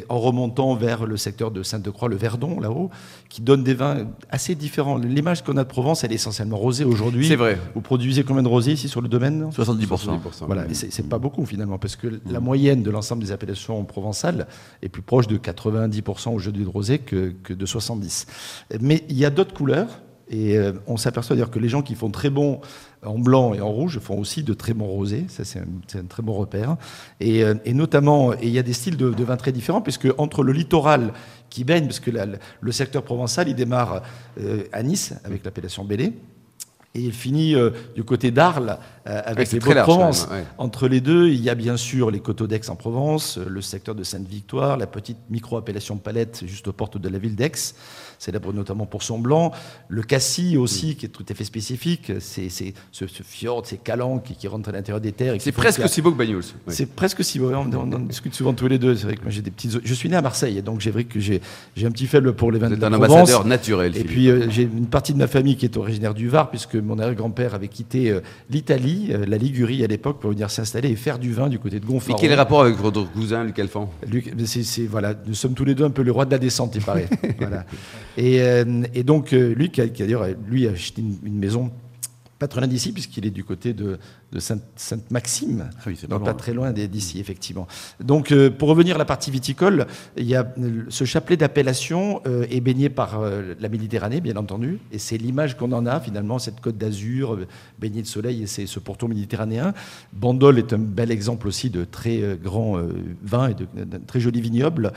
en 0.09 0.19
remontant 0.19 0.75
vers 0.75 1.05
le 1.05 1.15
secteur 1.17 1.49
de 1.49 1.63
Sainte-Croix, 1.63 2.09
le 2.09 2.17
Verdon, 2.17 2.59
là-haut, 2.59 2.89
qui 3.29 3.41
donne 3.41 3.63
des 3.63 3.73
vins 3.73 4.07
assez 4.29 4.53
différents. 4.53 4.97
L'image 4.97 5.43
qu'on 5.43 5.55
a 5.55 5.63
de 5.63 5.69
Provence, 5.69 6.03
elle 6.03 6.11
est 6.11 6.15
essentiellement 6.15 6.57
rosée 6.57 6.83
aujourd'hui. 6.83 7.25
C'est 7.25 7.37
vrai. 7.37 7.57
Vous 7.73 7.81
produisez 7.81 8.23
combien 8.23 8.43
de 8.43 8.49
rosés 8.49 8.73
ici 8.73 8.89
sur 8.89 9.01
le 9.01 9.07
domaine? 9.07 9.49
70%. 9.49 10.19
Voilà, 10.45 10.65
et 10.67 10.73
c'est 10.73 11.07
pas 11.07 11.19
beaucoup 11.19 11.45
finalement, 11.45 11.77
parce 11.77 11.95
que 11.95 12.19
la 12.29 12.41
moyenne 12.41 12.83
de 12.83 12.91
l'ensemble 12.91 13.23
des 13.23 13.31
appellations 13.31 13.83
provençales 13.85 14.45
est 14.81 14.89
plus 14.89 15.01
proche 15.01 15.27
de 15.27 15.37
90% 15.37 16.33
aujourd'hui 16.33 16.63
de 16.65 16.69
rosé 16.69 16.99
que, 16.99 17.33
que 17.43 17.53
de 17.53 17.65
70. 17.65 18.27
Mais 18.81 19.05
il 19.07 19.17
y 19.17 19.25
a 19.25 19.29
d'autres 19.29 19.53
couleurs, 19.53 20.01
et 20.29 20.57
euh, 20.57 20.73
on 20.87 20.97
s'aperçoit 20.97 21.35
d'ailleurs 21.35 21.51
que 21.51 21.59
les 21.59 21.69
gens 21.69 21.81
qui 21.81 21.95
font 21.95 22.09
très 22.09 22.29
bon 22.29 22.59
en 23.05 23.17
blanc 23.17 23.53
et 23.53 23.61
en 23.61 23.69
rouge 23.69 23.99
font 23.99 24.17
aussi 24.17 24.43
de 24.43 24.53
très 24.53 24.73
bons 24.73 24.87
rosés. 24.87 25.25
Ça, 25.27 25.43
c'est 25.43 25.59
un, 25.59 26.05
très 26.05 26.23
bon 26.23 26.33
repère. 26.33 26.77
Et, 27.19 27.43
euh, 27.43 27.55
notamment, 27.67 28.33
il 28.33 28.49
y 28.49 28.59
a 28.59 28.63
des 28.63 28.73
styles 28.73 28.97
de, 28.97 29.23
vins 29.23 29.37
très 29.37 29.51
différents, 29.51 29.81
puisque 29.81 30.07
entre 30.17 30.43
le 30.43 30.53
littoral 30.53 31.13
qui 31.49 31.63
baigne, 31.63 31.85
parce 31.85 31.99
que 31.99 32.11
le 32.61 32.71
secteur 32.71 33.03
provençal, 33.03 33.47
il 33.47 33.55
démarre 33.55 34.01
euh, 34.39 34.63
à 34.71 34.83
Nice 34.83 35.13
avec 35.23 35.45
l'appellation 35.45 35.83
Bélé. 35.83 36.13
Et 36.95 37.01
il 37.01 37.11
finit 37.11 37.55
du 37.95 38.03
côté 38.03 38.29
d'Arles 38.29 38.77
avec 39.03 39.51
les 39.51 39.59
Beaux-de-Provence. 39.59 40.29
Entre 40.59 40.87
les 40.87 41.01
deux, 41.01 41.29
il 41.29 41.41
y 41.41 41.49
a 41.49 41.55
bien 41.55 41.75
sûr 41.75 42.11
les 42.11 42.19
coteaux 42.19 42.45
d'Aix 42.45 42.69
en 42.69 42.75
Provence, 42.75 43.39
le 43.39 43.61
secteur 43.61 43.95
de 43.95 44.03
Sainte-Victoire, 44.03 44.77
la 44.77 44.85
petite 44.85 45.17
micro-appellation 45.31 45.97
Palette 45.97 46.43
juste 46.45 46.67
aux 46.67 46.71
portes 46.71 46.99
de 46.99 47.09
la 47.09 47.17
ville 47.17 47.35
d'Aix 47.35 47.73
célèbre 48.23 48.53
notamment 48.53 48.85
pour 48.85 49.03
son 49.03 49.19
blanc. 49.19 49.51
Le 49.87 50.01
cassis 50.01 50.57
aussi, 50.57 50.91
mm. 50.91 50.95
qui 50.95 51.05
est 51.05 51.09
tout 51.09 51.25
à 51.29 51.33
fait 51.33 51.43
spécifique, 51.43 52.11
c'est 52.19 52.49
ce, 52.49 53.05
fjord, 53.23 53.65
ces 53.65 53.77
calanques 53.77 54.23
qui, 54.23 54.35
qui 54.35 54.47
rentrent 54.47 54.69
à 54.69 54.71
l'intérieur 54.71 55.01
des 55.01 55.11
terres. 55.11 55.35
C'est 55.39 55.51
presque 55.51 55.81
aussi 55.83 56.01
beau 56.01 56.11
que 56.11 56.17
Bagnols. 56.17 56.43
C'est 56.67 56.93
presque 56.93 57.23
si 57.23 57.39
beau. 57.39 57.51
On, 57.53 57.71
on, 57.73 57.99
discute 57.99 58.33
souvent 58.33 58.53
tous 58.53 58.67
les 58.67 58.79
deux. 58.79 58.95
C'est 58.95 59.05
vrai 59.05 59.15
que 59.15 59.21
moi 59.21 59.31
j'ai 59.31 59.41
des 59.41 59.51
petits. 59.51 59.69
Je 59.83 59.93
suis 59.93 60.09
né 60.09 60.15
à 60.15 60.21
Marseille, 60.21 60.61
donc 60.61 60.81
j'ai 60.81 60.91
vrai 60.91 61.03
que 61.03 61.19
j'ai 61.19 61.41
un 61.83 61.91
petit 61.91 62.07
faible 62.07 62.33
pour 62.33 62.51
les 62.51 62.59
vins 62.59 62.69
de 62.69 62.75
la 62.75 62.87
un 62.87 62.93
ambassadeur 62.93 63.45
naturel. 63.45 63.97
Et 63.97 64.03
puis 64.03 64.29
euh, 64.29 64.49
j'ai 64.49 64.63
une 64.63 64.87
partie 64.87 65.13
de 65.13 65.17
ma 65.17 65.27
famille 65.27 65.55
qui 65.55 65.65
est 65.65 65.77
originaire 65.77 66.13
du 66.13 66.27
Var, 66.27 66.49
puisque 66.49 66.75
mon 66.75 66.97
arrière-grand-père 66.99 67.53
avait 67.55 67.67
quitté 67.67 68.11
euh, 68.11 68.21
l'Italie, 68.49 69.09
euh, 69.11 69.25
la 69.25 69.37
Ligurie 69.37 69.83
à 69.83 69.87
l'époque, 69.87 70.19
pour 70.19 70.31
venir 70.31 70.49
s'installer 70.49 70.89
et 70.89 70.95
faire 70.95 71.19
du 71.19 71.33
vin 71.33 71.49
du 71.49 71.59
côté 71.59 71.79
de 71.79 71.85
Gonfaron. 71.85 72.17
Et 72.17 72.21
quel 72.21 72.31
est 72.31 72.35
le 72.35 72.41
rapport 72.41 72.61
avec 72.61 72.75
votre 72.77 73.11
cousin 73.11 73.43
Luc 73.43 73.59
Alphand? 73.59 73.91
Luc, 74.09 74.33
voilà, 74.89 75.13
nous 75.25 75.33
sommes 75.33 75.53
tous 75.53 75.65
les 75.65 75.75
deux 75.75 75.85
un 75.85 75.89
peu 75.89 76.03
le 76.03 76.11
roi 76.11 76.25
de 76.25 76.31
la 76.31 76.37
descente, 76.37 76.75
il 76.75 76.83
paraît. 76.83 77.07
voilà. 77.39 77.65
Euh, 78.19 78.83
et, 78.93 79.03
donc, 79.03 79.33
euh, 79.33 79.53
lui, 79.53 79.69
qui 79.69 79.81
a, 79.81 79.87
d'ailleurs, 79.87 80.27
lui, 80.47 80.67
a 80.67 80.71
acheté 80.71 81.01
une, 81.01 81.39
maison 81.39 81.71
pas 82.43 82.47
très 82.49 82.59
loin 82.59 82.67
d'ici, 82.67 82.91
puisqu'il 82.91 83.25
est 83.25 83.31
du 83.31 83.45
côté 83.45 83.71
de, 83.73 83.97
Sainte-Maxime, 84.37 85.69
ah 85.85 86.07
donc 86.09 86.25
pas, 86.25 86.33
très 86.33 86.53
loin 86.53 86.73
d'ici, 86.73 87.21
effectivement. 87.21 87.67
Donc, 88.01 88.33
euh, 88.33 88.49
pour 88.49 88.67
revenir 88.67 88.95
à 88.95 88.97
la 88.99 89.05
partie 89.05 89.31
viticole, 89.31 89.87
il 90.17 90.25
y 90.25 90.35
a 90.35 90.53
ce 90.89 91.05
chapelet 91.05 91.37
d'appellation 91.37 92.21
est 92.25 92.59
baigné 92.59 92.89
par 92.89 93.21
la 93.21 93.69
Méditerranée, 93.69 94.19
bien 94.19 94.35
entendu, 94.35 94.79
et 94.91 94.97
c'est 94.97 95.17
l'image 95.17 95.55
qu'on 95.55 95.71
en 95.71 95.85
a 95.85 96.01
finalement, 96.01 96.37
cette 96.37 96.59
côte 96.59 96.77
d'Azur 96.77 97.39
baignée 97.79 98.01
de 98.01 98.07
soleil, 98.07 98.43
et 98.43 98.47
c'est 98.47 98.65
ce 98.65 98.79
pourtour 98.79 99.07
méditerranéen. 99.07 99.73
Bandol 100.11 100.59
est 100.59 100.73
un 100.73 100.79
bel 100.79 101.11
exemple 101.11 101.47
aussi 101.47 101.69
de 101.69 101.85
très 101.85 102.37
grands 102.41 102.77
vins 103.23 103.49
et 103.49 103.53
de, 103.53 103.67
de 103.85 103.97
très 104.05 104.19
jolis 104.19 104.41
vignobles, 104.41 104.91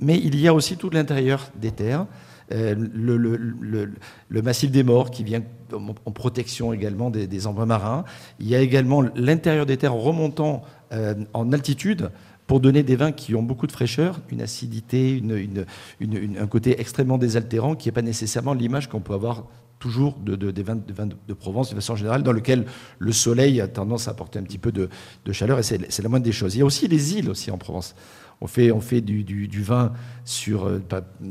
mais 0.00 0.18
il 0.18 0.40
y 0.40 0.48
a 0.48 0.54
aussi 0.54 0.78
tout 0.78 0.88
l'intérieur 0.88 1.50
des 1.60 1.72
terres. 1.72 2.06
Euh, 2.52 2.74
le, 2.78 4.42
massif 4.42 4.70
des 4.70 4.82
morts 4.82 5.10
qui 5.10 5.24
vient 5.24 5.42
en 5.72 6.12
protection 6.12 6.72
également 6.72 7.10
des, 7.10 7.46
embruns 7.46 7.66
marins. 7.66 8.04
Il 8.38 8.48
y 8.48 8.54
a 8.54 8.60
également 8.60 9.02
l'intérieur 9.14 9.66
des 9.66 9.76
terres 9.76 9.94
remontant 9.94 10.62
euh, 10.92 11.14
en 11.32 11.52
altitude 11.52 12.10
pour 12.46 12.60
donner 12.60 12.84
des 12.84 12.94
vins 12.94 13.10
qui 13.10 13.34
ont 13.34 13.42
beaucoup 13.42 13.66
de 13.66 13.72
fraîcheur, 13.72 14.20
une 14.30 14.40
acidité, 14.40 15.20
un 16.00 16.46
côté 16.46 16.80
extrêmement 16.80 17.18
désaltérant 17.18 17.74
qui 17.74 17.88
n'est 17.88 17.92
pas 17.92 18.02
nécessairement 18.02 18.54
l'image 18.54 18.88
qu'on 18.88 19.00
peut 19.00 19.14
avoir 19.14 19.46
toujours 19.78 20.16
de, 20.18 20.36
des 20.50 20.62
vins, 20.62 20.76
de, 20.76 21.34
Provence 21.34 21.70
de 21.70 21.74
façon 21.74 21.96
générale, 21.96 22.22
dans 22.22 22.32
lequel 22.32 22.64
le 22.98 23.12
soleil 23.12 23.60
a 23.60 23.68
tendance 23.68 24.08
à 24.08 24.12
apporter 24.12 24.38
un 24.38 24.42
petit 24.42 24.58
peu 24.58 24.72
de, 24.72 24.88
chaleur, 25.32 25.58
et 25.58 25.62
c'est 25.62 26.02
la 26.02 26.08
moindre 26.08 26.24
des 26.24 26.32
choses. 26.32 26.54
Il 26.54 26.60
y 26.60 26.62
a 26.62 26.64
aussi 26.64 26.88
les 26.88 27.14
îles 27.18 27.28
aussi 27.28 27.50
en 27.50 27.58
Provence. 27.58 27.94
On 28.40 28.46
fait, 28.46 28.70
on 28.70 28.80
fait 28.80 29.00
du, 29.00 29.62
vin 29.62 29.92
sur, 30.24 30.66
euh, 30.66 30.82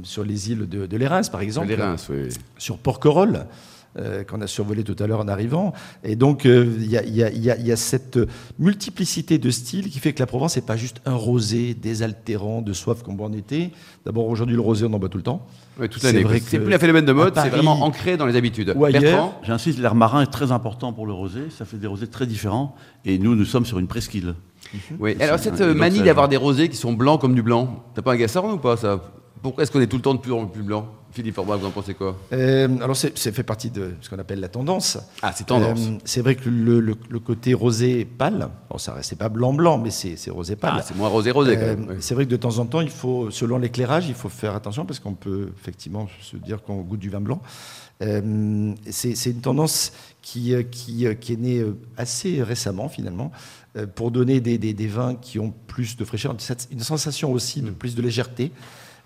sur 0.04 0.24
les 0.24 0.52
îles 0.52 0.68
de, 0.68 0.86
de 0.86 1.30
par 1.30 1.42
exemple. 1.42 1.76
oui. 2.10 2.30
Sur 2.58 2.78
Porquerolles. 2.78 3.46
Euh, 3.98 4.26
qu'on 4.26 4.42
a 4.42 4.48
survolé 4.48 4.84
tout 4.84 5.02
à 5.02 5.08
l'heure 5.08 5.22
en 5.22 5.28
arrivant. 5.30 5.72
Et 6.04 6.18
donc, 6.18 6.46
euh, 6.46 6.76
il 6.82 6.90
y, 6.90 7.72
a 7.72 7.76
cette 7.78 8.20
multiplicité 8.60 9.38
de 9.38 9.50
styles 9.50 9.90
qui 9.90 10.00
fait 10.00 10.12
que 10.12 10.20
la 10.20 10.26
Provence 10.26 10.58
n'est 10.58 10.64
pas 10.64 10.76
juste 10.76 11.00
un 11.06 11.14
rosé 11.16 11.74
désaltérant 11.74 12.62
de 12.62 12.74
soif 12.74 13.04
comme 13.04 13.16
bon 13.16 13.28
en 13.28 13.32
été. 13.32 13.72
D'abord, 14.06 14.28
aujourd'hui, 14.28 14.58
le 14.58 14.62
rosé, 14.62 14.86
on 14.86 14.92
en 14.92 15.00
boit 15.00 15.08
tout 15.08 15.18
le 15.18 15.24
temps. 15.24 15.48
Oui, 15.80 15.88
tout 15.88 16.02
l'année. 16.04 16.26
C'est 16.46 16.60
plus 16.60 16.74
un 16.74 16.78
phénomène 16.78 17.06
de 17.06 17.14
mode, 17.14 17.36
c'est 17.42 17.48
vraiment 17.48 17.84
ancré 17.84 18.18
dans 18.18 18.26
les 18.26 18.36
habitudes. 18.36 18.74
Ou 18.76 18.84
ailleurs, 18.84 19.32
J'insiste, 19.44 19.80
l'air 19.80 19.96
marin 19.96 20.24
est 20.24 20.32
très 20.32 20.52
important 20.52 20.92
pour 20.92 21.08
le 21.08 21.14
rosé. 21.14 21.44
Ça 21.50 21.64
fait 21.64 21.78
des 21.78 21.88
rosés 21.88 22.08
très 22.08 22.28
différents. 22.28 22.76
Et 23.06 23.18
nous, 23.18 23.34
nous 23.34 23.46
sommes 23.46 23.66
sur 23.66 23.80
une 23.80 23.88
presqu'île. 23.88 24.36
Mhm. 24.74 24.98
Oui. 25.00 25.18
Alors 25.20 25.40
cette 25.40 25.62
manie 25.62 26.02
d'avoir 26.02 26.28
des 26.28 26.38
rosés 26.38 26.70
qui 26.70 26.78
sont 26.78 26.94
blancs 26.94 27.22
comme 27.22 27.36
du 27.36 27.42
blanc, 27.42 27.84
t'as 27.94 28.02
pas 28.02 28.12
un 28.12 28.16
agaçant 28.16 28.54
ou 28.54 28.58
pas 28.58 28.78
ça? 28.78 29.02
Pourquoi 29.42 29.64
est-ce 29.64 29.72
qu'on 29.72 29.82
est 29.82 29.88
tout 29.88 29.98
le 29.98 30.02
temps 30.02 30.16
de 30.16 30.20
plus 30.20 30.34
en 30.34 30.48
plus 30.48 30.64
blanc? 30.64 30.88
Philippe 31.16 31.38
Orba, 31.38 31.56
vous 31.56 31.66
en 31.66 31.72
pensez 31.72 31.94
quoi? 31.94 32.18
Euh, 32.34 32.68
Alors 32.82 32.98
c'est 32.98 33.32
fait 33.32 33.44
partie 33.44 33.70
de 33.70 33.94
ce 34.02 34.10
qu'on 34.10 34.20
appelle 34.20 34.42
la 34.42 34.50
tendance. 34.50 34.98
Ah, 35.22 35.32
c'est 35.34 35.46
tendance. 35.46 35.80
Euh, 35.88 35.98
c'est 36.04 36.20
vrai 36.20 36.36
que 36.36 36.50
le, 36.50 36.94
côté 37.20 37.54
rosé 37.54 38.04
pâle, 38.04 38.50
bon, 38.70 38.78
ça 38.78 38.98
c'est 39.02 39.18
pas 39.18 39.30
blanc 39.30 39.54
blanc, 39.54 39.78
mais 39.78 39.92
c'est 39.92 40.30
rosé 40.30 40.58
pâle. 40.58 40.74
Ah, 40.78 40.82
c'est 40.86 40.96
moins 40.98 41.08
rosé 41.08 41.32
rosé. 41.32 41.58
Euh, 41.58 41.76
c'est 42.00 42.16
vrai 42.16 42.26
que 42.26 42.32
de 42.32 42.36
temps 42.36 42.58
en 42.60 42.66
temps, 42.66 42.82
il 42.82 42.90
faut, 42.90 43.32
selon 43.32 43.58
l'éclairage, 43.58 44.10
il 44.10 44.14
faut 44.14 44.28
faire 44.28 44.56
attention 44.56 44.86
parce 44.86 45.00
qu'on 45.00 45.14
peut 45.14 45.52
effectivement 45.58 46.10
se 46.22 46.36
dire 46.36 46.62
qu'on 46.62 46.82
goûte 46.82 47.00
du 47.00 47.10
vin 47.10 47.22
blanc. 47.22 47.42
c'est 48.02 49.26
une 49.26 49.42
tendance 49.42 49.94
qui, 50.22 50.54
qui, 50.70 51.08
qui, 51.22 51.34
est 51.34 51.40
née 51.40 51.64
assez 51.96 52.44
récemment 52.44 52.90
finalement. 52.90 53.32
Euh, 53.78 53.86
pour 53.88 54.12
donner 54.12 54.40
des, 54.40 54.88
vins 54.88 55.16
qui 55.16 55.38
ont 55.38 55.54
plus 55.68 55.98
de 55.98 56.06
fraîcheur, 56.06 56.36
une 56.72 56.80
sensation 56.80 57.34
aussi 57.34 57.62
de 57.62 57.72
mm. 57.72 57.76
plus 57.76 57.96
de 57.96 58.02
légèreté. 58.02 58.52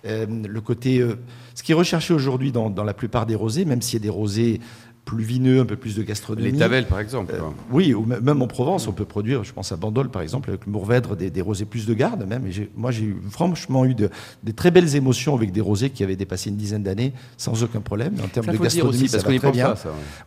Euh, 0.06 0.28
le 0.28 0.62
côté, 0.62 1.00
euh, 1.00 1.16
ce 1.56 1.64
qui 1.64 1.72
est 1.72 1.76
recherché 1.76 2.14
aujourd'hui 2.14 2.52
dans, 2.52 2.70
dans, 2.70 2.84
la 2.84 2.94
plupart 2.94 3.26
des 3.26 3.36
rosés, 3.36 3.66
même 3.66 3.82
s'il 3.82 4.00
y 4.00 4.02
a 4.02 4.04
des 4.04 4.10
rosés 4.10 4.62
plus 5.10 5.24
vineux, 5.24 5.60
un 5.60 5.66
peu 5.66 5.76
plus 5.76 5.96
de 5.96 6.04
gastronomie. 6.04 6.52
Les 6.52 6.58
Tavel, 6.58 6.86
par 6.86 7.00
exemple. 7.00 7.34
Euh, 7.34 7.42
oui, 7.72 7.96
ou 7.96 8.06
même 8.06 8.42
en 8.42 8.48
Provence, 8.48 8.88
on 8.88 8.92
peut 8.92 9.06
produire, 9.06 9.44
je 9.44 9.52
pense 9.52 9.72
à 9.72 9.76
Bandol, 9.76 10.10
par 10.10 10.22
exemple, 10.22 10.50
avec 10.50 10.68
le 10.68 10.72
Mourvèdre, 10.72 11.16
des, 11.16 11.42
rosés 11.42 11.66
plus 11.66 11.88
de 11.88 11.94
garde 11.96 12.28
même. 12.28 12.46
Et 12.46 12.70
moi, 12.76 12.92
j'ai 12.92 13.16
franchement 13.32 13.86
eu 13.86 13.96
de, 13.96 14.10
des 14.44 14.54
très 14.54 14.70
belles 14.70 14.96
émotions 14.96 15.36
avec 15.36 15.52
des 15.52 15.62
rosés 15.62 15.90
qui 15.90 16.04
avaient 16.04 16.16
dépassé 16.16 16.50
une 16.50 16.58
dizaine 16.58 16.84
d'années 16.84 17.14
sans 17.38 17.64
aucun 17.64 17.82
problème. 17.82 18.14
En 18.24 18.28
termes 18.28 18.48
de 18.48 18.58
gastronomie, 18.58 18.98
aussi, 18.98 19.08
ça 19.08 19.18
va 19.18 19.38
très 19.40 19.52
bien. 19.52 19.74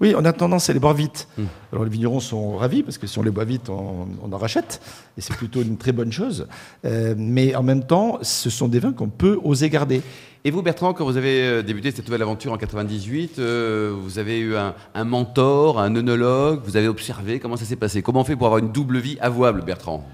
Oui, 0.00 0.14
on 0.16 0.24
a 0.24 0.32
tendance 0.32 0.68
à 0.68 0.72
les 0.72 0.80
boire 0.80 0.94
vite. 0.94 1.28
Hum. 1.38 1.46
Alors 1.72 1.84
les 1.84 1.90
vignerons 1.90 2.20
sont 2.20 2.56
ravis 2.56 2.82
parce 2.82 2.98
que 2.98 3.06
si 3.06 3.18
on 3.18 3.22
les 3.22 3.30
boit 3.30 3.44
vite, 3.44 3.68
on, 3.68 4.08
en 4.32 4.38
rachète. 4.38 4.80
Et 5.16 5.20
c'est 5.20 5.36
plutôt 5.36 5.62
une 5.62 5.76
très 5.76 5.92
bonne 5.92 6.10
chose. 6.10 6.48
Euh, 6.84 7.14
mais 7.16 7.54
en 7.54 7.62
même 7.62 7.84
temps, 7.84 8.18
ce 8.22 8.50
sont 8.50 8.66
des 8.66 8.80
vins 8.80 8.92
qu'on 8.92 9.08
peut 9.08 9.38
oser 9.44 9.70
garder. 9.70 10.02
Et 10.44 10.50
vous, 10.50 10.60
Bertrand, 10.60 10.92
quand 10.92 11.04
vous 11.04 11.16
avez 11.16 11.42
euh, 11.42 11.62
débuté 11.62 11.92
cette 11.92 12.04
nouvelle 12.06 12.22
aventure 12.22 12.52
en 12.52 12.58
98, 12.58 13.38
euh, 13.38 13.94
vous 13.96 14.18
avez 14.18 14.40
eu 14.40 14.56
un, 14.56 15.04
mentor, 15.04 15.78
un 15.78 15.94
œnologue, 15.94 16.60
vous 16.64 16.76
avez 16.76 16.88
observé 16.88 17.38
comment 17.38 17.56
ça 17.56 17.64
s'est 17.64 17.76
passé? 17.76 18.02
Comment 18.02 18.22
on 18.22 18.24
fait 18.24 18.34
pour 18.34 18.48
avoir 18.48 18.58
une 18.58 18.72
double 18.72 18.98
vie 18.98 19.16
avouable, 19.20 19.62
Bertrand? 19.62 20.04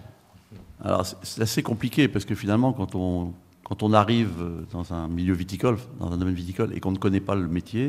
Alors, 0.85 1.07
c'est 1.23 1.41
assez 1.41 1.63
compliqué 1.63 2.09
parce 2.09 2.27
que 2.27 2.35
finalement, 2.35 2.75
quand 2.75 2.95
on, 2.95 3.33
quand 3.65 3.83
on 3.83 3.95
arrive 3.95 4.33
dans 4.71 4.93
un 4.93 5.09
milieu 5.09 5.33
viticole, 5.33 5.79
dans 5.99 6.13
un 6.13 6.19
domaine 6.19 6.35
viticole, 6.35 6.77
et 6.77 6.81
qu'on 6.81 6.93
ne 6.93 6.99
connaît 6.99 7.21
pas 7.21 7.35
le 7.35 7.49
métier, 7.49 7.89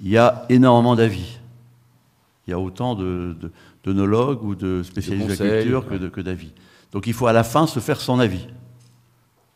il 0.00 0.08
y 0.08 0.16
a 0.16 0.46
énormément 0.48 0.94
d'avis. 0.94 1.38
Il 2.46 2.52
y 2.52 2.54
a 2.54 2.60
autant 2.60 2.94
d'œnologues 3.84 4.44
ou 4.44 4.54
de 4.54 4.84
spécialistes 4.84 5.40
de, 5.40 5.44
la 5.44 5.60
culture 5.60 5.86
que 6.12 6.20
d'avis. 6.20 6.52
Donc 6.92 7.08
il 7.08 7.12
faut 7.12 7.26
à 7.26 7.32
la 7.32 7.42
fin 7.42 7.66
se 7.66 7.80
faire 7.80 8.00
son 8.00 8.20
avis, 8.20 8.46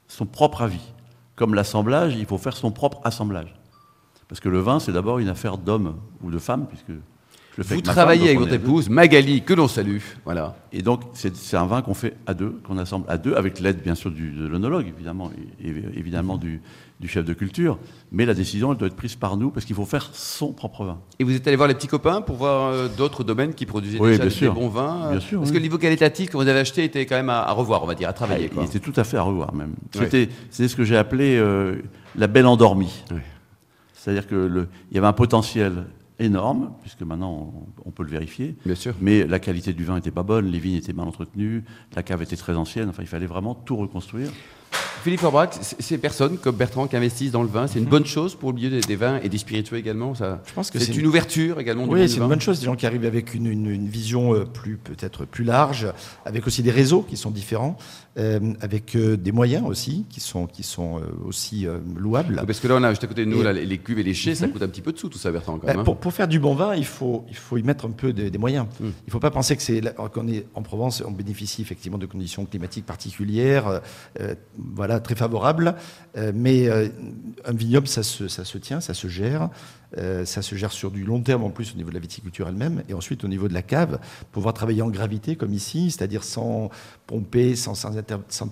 son 0.08 0.26
propre 0.26 0.62
avis 0.62 0.92
comme 1.36 1.54
l'assemblage, 1.54 2.16
il 2.16 2.26
faut 2.26 2.38
faire 2.38 2.56
son 2.56 2.70
propre 2.70 3.00
assemblage. 3.04 3.54
Parce 4.28 4.40
que 4.40 4.48
le 4.48 4.60
vin, 4.60 4.80
c'est 4.80 4.92
d'abord 4.92 5.18
une 5.18 5.28
affaire 5.28 5.58
d'homme 5.58 5.98
ou 6.22 6.30
de 6.30 6.38
femme, 6.38 6.66
puisque 6.66 6.92
Vous 7.58 7.82
travaillez 7.82 8.28
avec 8.28 8.38
votre 8.38 8.54
épouse, 8.54 8.88
Magali, 8.88 9.42
que 9.42 9.52
l'on 9.52 9.68
salue. 9.68 9.98
Voilà. 10.24 10.56
Et 10.72 10.80
donc, 10.80 11.02
c'est 11.12 11.56
un 11.56 11.66
vin 11.66 11.82
qu'on 11.82 11.92
fait 11.92 12.16
à 12.26 12.32
deux, 12.32 12.58
qu'on 12.66 12.78
assemble 12.78 13.04
à 13.08 13.18
deux, 13.18 13.34
avec 13.34 13.60
l'aide, 13.60 13.82
bien 13.82 13.94
sûr, 13.94 14.10
du, 14.10 14.30
de 14.30 14.46
l'onologue, 14.46 14.86
évidemment, 14.88 15.30
et, 15.62 15.68
évidemment 15.98 16.38
du, 16.38 16.62
du, 16.98 17.08
chef 17.08 17.26
de 17.26 17.34
culture. 17.34 17.78
Mais 18.10 18.24
la 18.24 18.32
décision, 18.32 18.72
elle 18.72 18.78
doit 18.78 18.88
être 18.88 18.96
prise 18.96 19.16
par 19.16 19.36
nous, 19.36 19.50
parce 19.50 19.66
qu'il 19.66 19.76
faut 19.76 19.84
faire 19.84 20.08
son 20.14 20.52
propre 20.52 20.84
vin. 20.84 20.98
Et 21.18 21.24
vous 21.24 21.34
êtes 21.34 21.46
allé 21.46 21.56
voir 21.56 21.68
les 21.68 21.74
petits 21.74 21.88
copains 21.88 22.22
pour 22.22 22.36
voir 22.36 22.72
euh, 22.72 22.88
d'autres 22.88 23.22
domaines 23.22 23.52
qui 23.52 23.66
produisaient 23.66 23.98
déjà 23.98 24.26
des 24.26 24.48
bons 24.48 24.68
vins 24.68 25.10
Bien 25.10 25.20
sûr. 25.20 25.40
Parce 25.40 25.50
que 25.50 25.56
le 25.56 25.62
niveau 25.62 25.78
qualitatif 25.78 26.30
que 26.30 26.38
vous 26.38 26.48
avez 26.48 26.60
acheté 26.60 26.84
était 26.84 27.04
quand 27.04 27.16
même 27.16 27.30
à, 27.30 27.52
revoir, 27.52 27.82
on 27.82 27.86
va 27.86 27.94
dire, 27.94 28.08
à 28.08 28.14
travailler. 28.14 28.48
Ah, 28.56 28.60
il 28.62 28.64
était 28.64 28.80
tout 28.80 28.94
à 28.96 29.04
fait 29.04 29.18
à 29.18 29.22
revoir, 29.22 29.54
même. 29.54 29.74
C'était 29.90 30.28
ce 30.50 30.74
que 30.74 30.84
j'ai 30.84 30.96
appelé 30.96 31.36
euh, 31.36 31.76
la 32.16 32.28
belle 32.28 32.46
endormie. 32.46 33.04
C'est-à-dire 33.92 34.26
qu'il 34.26 34.66
y 34.90 34.98
avait 34.98 35.06
un 35.06 35.12
potentiel 35.12 35.84
énorme, 36.22 36.72
puisque 36.80 37.02
maintenant 37.02 37.52
on, 37.84 37.88
on 37.88 37.90
peut 37.90 38.02
le 38.02 38.10
vérifier. 38.10 38.56
Bien 38.64 38.74
sûr. 38.74 38.94
Mais 39.00 39.26
la 39.26 39.38
qualité 39.38 39.72
du 39.72 39.84
vin 39.84 39.96
n'était 39.96 40.10
pas 40.10 40.22
bonne, 40.22 40.46
les 40.46 40.58
vignes 40.58 40.76
étaient 40.76 40.92
mal 40.92 41.08
entretenues, 41.08 41.64
la 41.94 42.02
cave 42.02 42.22
était 42.22 42.36
très 42.36 42.54
ancienne, 42.54 42.88
enfin 42.88 43.02
il 43.02 43.08
fallait 43.08 43.26
vraiment 43.26 43.54
tout 43.54 43.76
reconstruire. 43.76 44.30
Philippe 45.02 45.24
Aubrac, 45.24 45.54
c- 45.54 45.76
ces 45.78 45.98
personnes 45.98 46.38
comme 46.38 46.54
Bertrand 46.56 46.86
qui 46.86 46.96
investissent 46.96 47.32
dans 47.32 47.42
le 47.42 47.48
vin, 47.48 47.66
c'est 47.66 47.78
une 47.78 47.86
bonne 47.86 48.06
chose 48.06 48.34
pour 48.34 48.50
le 48.50 48.56
milieu 48.56 48.70
des, 48.70 48.80
des 48.80 48.96
vins 48.96 49.18
et 49.22 49.28
des 49.28 49.38
spiritueux 49.38 49.76
également. 49.76 50.14
Ça, 50.14 50.28
Mhm. 50.30 50.38
Je 50.46 50.52
pense 50.54 50.70
que 50.70 50.78
c'est 50.78 50.92
une 50.94 51.00
une- 51.00 51.06
ouverture 51.06 51.58
également. 51.60 51.86
du 51.86 51.92
Oui, 51.94 52.08
c'est 52.08 52.18
une 52.18 52.28
bonne 52.28 52.40
chose. 52.40 52.60
Des 52.60 52.66
gens 52.66 52.76
qui 52.76 52.86
arrivent 52.86 53.04
avec 53.04 53.34
une, 53.34 53.46
une- 53.46 53.66
une 53.70 53.88
vision 53.88 54.34
euh, 54.34 54.44
plus 54.44 54.76
peut-être 54.76 55.24
plus 55.24 55.44
large, 55.44 55.88
avec 56.24 56.46
aussi 56.46 56.62
des 56.62 56.70
réseaux 56.70 57.02
qui 57.02 57.16
sont 57.16 57.30
différents, 57.30 57.76
euh, 58.18 58.38
avec 58.60 58.94
euh, 58.94 59.16
des 59.16 59.32
moyens 59.32 59.64
aussi 59.66 60.04
qui 60.10 60.20
sont 60.20 60.46
qui 60.46 60.62
sont 60.62 60.98
euh, 60.98 61.02
aussi 61.26 61.66
louables. 61.96 62.42
Parce 62.46 62.60
que 62.60 62.68
là, 62.68 62.74
on 62.76 62.82
a 62.82 62.90
juste 62.90 63.04
à 63.04 63.06
côté 63.06 63.24
de 63.24 63.30
nous 63.30 63.40
Et- 63.40 63.44
là, 63.44 63.52
les, 63.52 63.78
cuves 63.78 63.98
et 63.98 64.02
les 64.02 64.14
chais, 64.14 64.34
ça 64.34 64.46
coûte 64.48 64.62
un 64.62 64.68
petit 64.68 64.82
peu 64.82 64.92
de 64.92 64.98
sous 64.98 65.08
tout 65.08 65.18
ça, 65.18 65.30
Bertrand. 65.32 65.58
Quand 65.58 65.66
même, 65.66 65.80
hein. 65.80 65.84
pour, 65.84 65.96
pour 65.96 66.12
faire 66.12 66.28
du 66.28 66.38
bon 66.38 66.54
vin, 66.54 66.74
il 66.74 66.84
faut, 66.84 67.24
il 67.28 67.36
faut 67.36 67.56
y 67.56 67.62
mettre 67.62 67.86
un 67.86 67.90
peu 67.90 68.12
de- 68.12 68.28
des 68.28 68.38
moyens. 68.38 68.66
Mm. 68.80 68.84
Il 68.84 68.86
ne 69.06 69.10
faut 69.10 69.18
pas 69.20 69.30
penser 69.30 69.56
que 69.56 69.62
c'est 69.62 69.80
qu'on 70.12 70.28
est 70.28 70.46
en 70.54 70.62
Provence, 70.62 71.02
on 71.06 71.10
bénéficie 71.10 71.62
effectivement 71.62 71.98
de 71.98 72.06
conditions 72.06 72.44
climatiques 72.44 72.86
particulières, 72.86 73.80
euh, 74.20 74.34
très 75.00 75.14
favorables. 75.14 75.74
Euh, 76.16 76.32
mais 76.34 76.68
euh, 76.68 76.88
un 77.44 77.52
vignoble, 77.52 77.88
ça 77.88 78.02
se, 78.02 78.58
tient, 78.58 78.80
ça 78.80 78.94
se 78.94 79.08
gère. 79.08 79.48
Euh, 79.98 80.24
ça 80.24 80.40
se 80.40 80.54
gère 80.54 80.72
sur 80.72 80.90
du 80.90 81.04
long 81.04 81.20
terme 81.20 81.44
en 81.44 81.50
plus 81.50 81.72
au 81.74 81.76
niveau 81.76 81.90
de 81.90 81.94
la 81.94 82.00
viticulture 82.00 82.48
elle-même 82.48 82.82
et 82.88 82.94
ensuite 82.94 83.24
au 83.24 83.28
niveau 83.28 83.46
de 83.46 83.52
la 83.52 83.60
cave, 83.60 83.98
pouvoir 84.30 84.54
travailler 84.54 84.80
en 84.80 84.88
gravité 84.88 85.36
comme 85.36 85.52
ici, 85.52 85.90
c'est-à-dire 85.90 86.24
sans 86.24 86.70
pomper, 87.06 87.56
sans, 87.56 87.74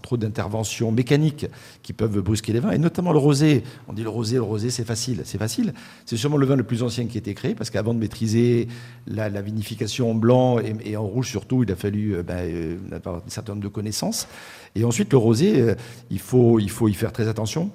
trop 0.03 0.19
d'interventions 0.19 0.93
mécaniques 0.93 1.47
qui 1.83 1.95
peuvent 1.95 2.21
brusquer 2.21 2.53
les 2.53 2.61
vins 2.61 2.73
et 2.73 2.79
notamment 2.79 3.13
le 3.13 3.19
rosé. 3.19 3.65
On 3.89 3.95
dit 3.95 4.03
le 4.03 4.11
rosé, 4.11 4.37
le 4.37 4.43
rosé 4.43 4.69
c'est 4.69 4.85
facile, 4.85 5.23
c'est 5.25 5.39
facile. 5.39 5.73
C'est 6.05 6.19
sûrement 6.19 6.37
le 6.37 6.45
vin 6.45 6.57
le 6.57 6.63
plus 6.63 6.83
ancien 6.83 7.07
qui 7.07 7.17
a 7.17 7.21
été 7.21 7.33
créé 7.33 7.55
parce 7.55 7.71
qu'avant 7.71 7.95
de 7.95 7.99
maîtriser 7.99 8.69
la, 9.07 9.31
vinification 9.41 10.11
en 10.11 10.15
blanc 10.15 10.59
et, 10.59 10.97
en 10.99 11.07
rouge 11.07 11.31
surtout, 11.31 11.63
il 11.63 11.73
a 11.73 11.77
fallu 11.77 12.23
ben, 12.23 12.79
avoir 12.93 13.17
un 13.17 13.31
certain 13.31 13.53
nombre 13.53 13.63
de 13.63 13.69
connaissances. 13.69 14.29
Et 14.75 14.85
ensuite 14.85 15.13
le 15.13 15.19
rosé, 15.19 15.61
euh, 15.61 15.75
il 16.11 16.19
faut, 16.19 16.59
il 16.59 16.71
faut 16.71 16.89
y 16.89 16.95
faire 16.95 17.13
très 17.13 17.29
attention. 17.29 17.71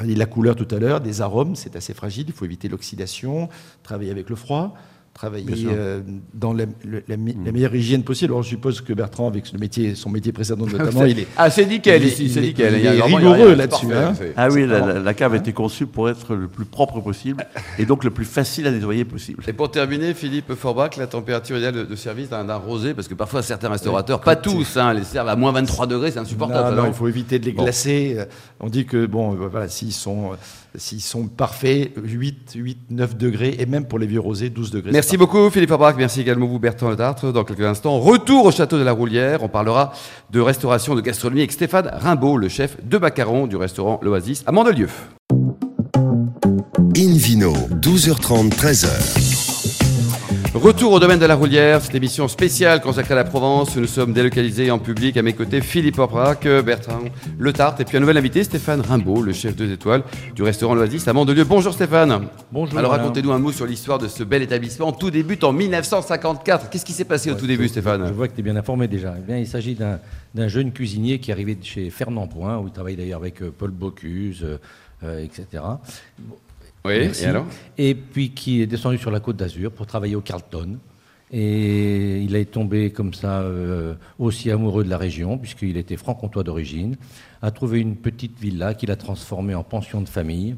De 0.00 0.18
la 0.18 0.26
couleur 0.26 0.56
tout 0.56 0.66
à 0.74 0.78
l'heure, 0.78 1.00
des 1.00 1.20
arômes, 1.20 1.54
c'est 1.54 1.76
assez 1.76 1.94
fragile, 1.94 2.24
il 2.26 2.32
faut 2.32 2.44
éviter 2.44 2.68
l'oxydation, 2.68 3.48
travailler 3.82 4.10
avec 4.10 4.30
le 4.30 4.36
froid, 4.36 4.74
travailler 5.14 5.66
euh, 5.68 6.00
dans 6.32 6.52
la, 6.54 6.64
le- 6.84 7.02
la 7.06 7.16
mi- 7.16 7.36
la 7.44 7.52
meilleure 7.52 7.74
hygiène 7.74 8.02
possible. 8.02 8.32
Alors 8.32 8.42
je 8.42 8.48
suppose 8.48 8.80
que 8.80 8.92
Bertrand, 8.92 9.28
avec 9.28 9.52
le 9.52 9.58
métier, 9.58 9.94
son 9.94 10.08
métier 10.10 10.32
précédent 10.32 10.66
notamment, 10.70 11.04
il 11.04 11.18
est, 11.20 11.26
Ah, 11.36 11.50
c'est 11.50 11.66
nickel 11.66 12.02
ici, 12.04 12.30
c'est 12.30 12.40
est- 12.40 12.42
nickel. 12.42 12.74
il 12.78 12.86
est 12.86 12.96
il 12.96 13.02
rigoureux 13.02 13.54
là-dessus, 13.54 13.92
hein. 13.94 14.14
Ah 14.36 14.48
oui, 14.50 14.66
la, 14.66 14.76
Alors- 14.76 14.86
la- 14.88 15.00
la 15.00 15.14
cave 15.14 15.34
a 15.34 15.36
été 15.36 15.52
conçue 15.52 15.86
pour 15.86 16.08
être 16.08 16.34
le 16.34 16.48
plus 16.48 16.64
propre 16.64 17.00
possible 17.00 17.44
et 17.78 17.84
donc 17.84 18.04
le 18.04 18.10
plus 18.10 18.24
facile 18.24 18.66
à 18.66 18.70
nettoyer 18.70 19.04
possible. 19.04 19.42
Et 19.46 19.52
pour 19.52 19.70
terminer, 19.70 20.14
Philippe 20.14 20.54
Forbach, 20.54 20.96
la 20.96 21.06
température 21.06 21.56
idéale 21.58 21.74
de, 21.74 21.84
de 21.84 21.96
service 21.96 22.30
d'un 22.30 22.56
rosé, 22.56 22.94
parce 22.94 23.06
que 23.08 23.14
parfois 23.14 23.42
certains 23.42 23.68
restaurateurs, 23.68 24.20
pas 24.20 24.36
tous, 24.36 24.76
hein, 24.76 24.94
les 24.94 25.04
servent 25.04 25.28
à 25.28 25.36
moins 25.36 25.52
23 25.52 25.86
degrés, 25.86 26.10
c'est 26.10 26.18
insupportable. 26.18 26.76
Non, 26.76 26.86
il 26.86 26.94
faut 26.94 27.08
éviter 27.08 27.38
de 27.38 27.44
les 27.44 27.52
glacer. 27.52 28.16
On 28.60 28.68
dit 28.68 28.86
que 28.86 29.06
bon, 29.06 29.34
euh, 29.34 29.48
voilà, 29.50 29.68
s'ils 29.68 29.92
sont, 29.92 30.32
euh, 30.32 30.36
s'ils 30.76 31.00
sont 31.00 31.26
parfaits, 31.26 31.92
8, 32.02 32.52
8, 32.54 32.78
9 32.90 33.16
degrés, 33.16 33.56
et 33.58 33.66
même 33.66 33.86
pour 33.86 33.98
les 33.98 34.06
vieux 34.06 34.20
rosés, 34.20 34.50
12 34.50 34.70
degrés. 34.70 34.92
Merci 34.92 35.16
beaucoup 35.16 35.50
Philippe 35.50 35.68
Fabrac, 35.68 35.96
merci 35.96 36.20
également 36.20 36.46
vous 36.46 36.58
Bertrand 36.58 36.90
Letartre. 36.90 37.32
Dans 37.32 37.44
quelques 37.44 37.64
instants, 37.64 37.98
retour 37.98 38.46
au 38.46 38.50
château 38.50 38.78
de 38.78 38.84
la 38.84 38.92
Roulière. 38.92 39.42
On 39.42 39.48
parlera 39.48 39.92
de 40.30 40.40
restauration 40.40 40.94
de 40.94 41.00
gastronomie 41.00 41.40
avec 41.40 41.52
Stéphane 41.52 41.90
Rimbaud, 41.92 42.36
le 42.36 42.48
chef 42.48 42.76
de 42.84 42.98
Bacaron 42.98 43.46
du 43.46 43.56
restaurant 43.56 44.00
L'Oasis 44.02 44.44
à 44.46 44.52
Mandelieu. 44.52 44.88
Invino, 46.96 47.52
12h30, 47.80 48.50
13h. 48.50 49.51
Retour 50.54 50.92
au 50.92 51.00
domaine 51.00 51.18
de 51.18 51.24
la 51.24 51.34
Roulière, 51.34 51.80
cette 51.80 51.94
émission 51.94 52.28
spéciale 52.28 52.82
consacrée 52.82 53.14
à 53.14 53.16
la 53.16 53.24
Provence. 53.24 53.74
Nous 53.74 53.86
sommes 53.86 54.12
délocalisés 54.12 54.70
en 54.70 54.78
public 54.78 55.16
à 55.16 55.22
mes 55.22 55.32
côtés 55.32 55.62
Philippe 55.62 55.96
Fabrac, 55.96 56.46
Bertrand 56.46 57.00
Letartre 57.38 57.80
et 57.80 57.86
puis 57.86 57.96
un 57.96 58.00
nouvel 58.00 58.18
invité 58.18 58.44
Stéphane 58.44 58.82
Rimbaud, 58.82 59.22
le 59.22 59.32
chef 59.32 59.56
deux 59.56 59.72
étoiles 59.72 60.02
du 60.34 60.42
restaurant 60.42 60.74
L'Oasis 60.74 61.08
à 61.08 61.14
Mandelieu. 61.14 61.44
Bonjour 61.44 61.72
Stéphane. 61.72 62.28
Bonjour. 62.52 62.78
Alors 62.78 62.90
racontez-nous 62.90 63.32
un 63.32 63.38
mot 63.38 63.50
sur 63.50 63.64
l'histoire 63.64 63.98
de 63.98 64.08
ce 64.08 64.24
bel 64.24 64.42
établissement. 64.42 64.92
Tout 64.92 65.10
débute 65.10 65.42
en 65.42 65.54
1954. 65.54 66.68
Qu'est-ce 66.68 66.84
qui 66.84 66.92
s'est 66.92 67.06
passé 67.06 67.30
au 67.30 67.34
tout 67.34 67.46
début 67.46 67.64
Je 67.64 67.68
Stéphane 67.68 68.10
vois 68.12 68.28
que 68.28 68.34
tu 68.34 68.40
es 68.40 68.44
bien 68.44 68.56
informé 68.56 68.88
déjà. 68.88 69.14
Eh 69.16 69.22
bien, 69.22 69.38
il 69.38 69.46
s'agit 69.46 69.74
d'un 69.74 70.48
jeune 70.48 70.70
cuisinier 70.72 71.18
qui 71.18 71.30
est 71.30 71.34
arrivé 71.34 71.54
de 71.54 71.64
chez 71.64 71.88
Fernand 71.88 72.26
Point, 72.26 72.58
où 72.58 72.66
il 72.66 72.72
travaille 72.72 72.96
d'ailleurs 72.96 73.20
avec 73.20 73.40
euh, 73.40 73.50
Paul 73.56 73.70
Bocuse, 73.70 74.44
euh, 74.44 74.58
euh, 75.02 75.24
etc. 75.24 75.62
Oui, 76.84 76.98
Merci. 76.98 77.24
et 77.24 77.26
alors 77.26 77.46
Et 77.78 77.94
puis 77.94 78.30
qui 78.30 78.60
est 78.60 78.66
descendu 78.66 78.98
sur 78.98 79.10
la 79.10 79.20
côte 79.20 79.36
d'Azur 79.36 79.70
pour 79.72 79.86
travailler 79.86 80.16
au 80.16 80.20
Carlton. 80.20 80.78
Et 81.34 82.20
il 82.20 82.36
est 82.36 82.44
tombé 82.44 82.90
comme 82.90 83.14
ça 83.14 83.40
euh, 83.40 83.94
aussi 84.18 84.50
amoureux 84.50 84.84
de 84.84 84.90
la 84.90 84.98
région, 84.98 85.38
puisqu'il 85.38 85.78
était 85.78 85.96
franc-comtois 85.96 86.42
d'origine, 86.42 86.96
a 87.40 87.50
trouvé 87.50 87.80
une 87.80 87.96
petite 87.96 88.38
villa 88.38 88.74
qu'il 88.74 88.90
a 88.90 88.96
transformée 88.96 89.54
en 89.54 89.62
pension 89.62 90.02
de 90.02 90.08
famille. 90.08 90.56